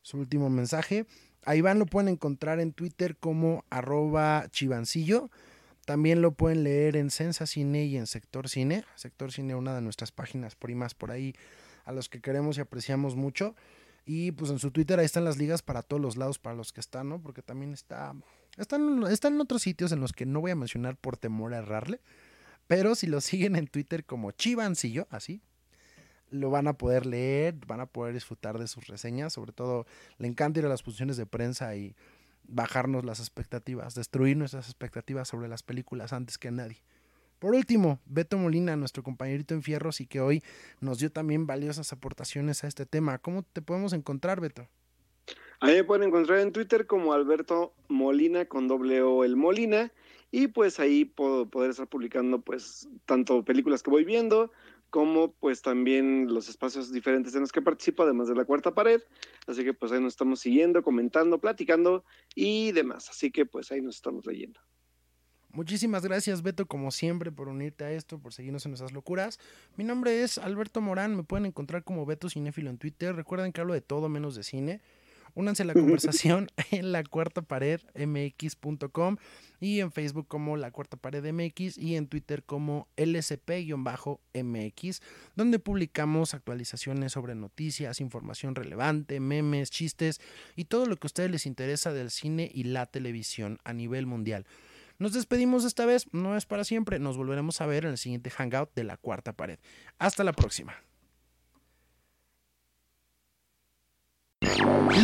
[0.00, 1.06] su último mensaje.
[1.44, 5.30] A Iván lo pueden encontrar en Twitter como arroba chivancillo.
[5.86, 8.84] También lo pueden leer en Sensa Cine y en Sector Cine.
[8.94, 11.34] Sector Cine, una de nuestras páginas primas por ahí,
[11.84, 13.56] a los que queremos y apreciamos mucho.
[14.04, 16.72] Y pues en su Twitter ahí están las ligas para todos los lados, para los
[16.72, 17.20] que están, ¿no?
[17.20, 18.14] Porque también está
[18.56, 19.02] están,
[19.34, 22.00] en otros sitios en los que no voy a mencionar por temor a errarle.
[22.66, 25.42] Pero si lo siguen en Twitter como Chivancillo, así,
[26.30, 29.32] lo van a poder leer, van a poder disfrutar de sus reseñas.
[29.32, 29.86] Sobre todo,
[30.18, 31.94] le encanta ir a las funciones de prensa y
[32.44, 36.82] bajarnos las expectativas, destruir nuestras expectativas sobre las películas antes que nadie.
[37.38, 40.42] Por último, Beto Molina, nuestro compañerito en Fierros y que hoy
[40.80, 43.18] nos dio también valiosas aportaciones a este tema.
[43.18, 44.68] ¿Cómo te podemos encontrar, Beto?
[45.60, 49.92] Ahí me pueden encontrar en Twitter como Alberto Molina con doble O el Molina
[50.30, 54.50] y pues ahí puedo poder estar publicando pues tanto películas que voy viendo
[54.88, 59.00] como pues también los espacios diferentes en los que participo, además de la cuarta pared.
[59.46, 62.04] Así que pues ahí nos estamos siguiendo, comentando, platicando
[62.34, 63.08] y demás.
[63.10, 64.60] Así que pues ahí nos estamos leyendo.
[65.52, 69.38] Muchísimas gracias Beto como siempre por unirte a esto, por seguirnos en nuestras locuras.
[69.76, 73.14] Mi nombre es Alberto Morán, me pueden encontrar como Beto Cinéfilo en Twitter.
[73.14, 74.80] Recuerden que hablo de todo menos de cine.
[75.34, 79.16] Únanse a la conversación en la cuarta pared mx.com
[79.60, 83.40] y en Facebook como la cuarta pared mx y en Twitter como lsp-mx,
[85.36, 90.20] donde publicamos actualizaciones sobre noticias, información relevante, memes, chistes
[90.56, 94.06] y todo lo que a ustedes les interesa del cine y la televisión a nivel
[94.06, 94.46] mundial.
[94.98, 98.28] Nos despedimos esta vez, no es para siempre, nos volveremos a ver en el siguiente
[98.28, 99.58] hangout de la cuarta pared.
[99.98, 100.74] Hasta la próxima.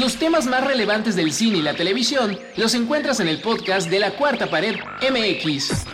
[0.01, 4.01] Los temas más relevantes del cine y la televisión los encuentras en el podcast de
[4.01, 4.77] la Cuarta Pared
[5.11, 5.85] MX.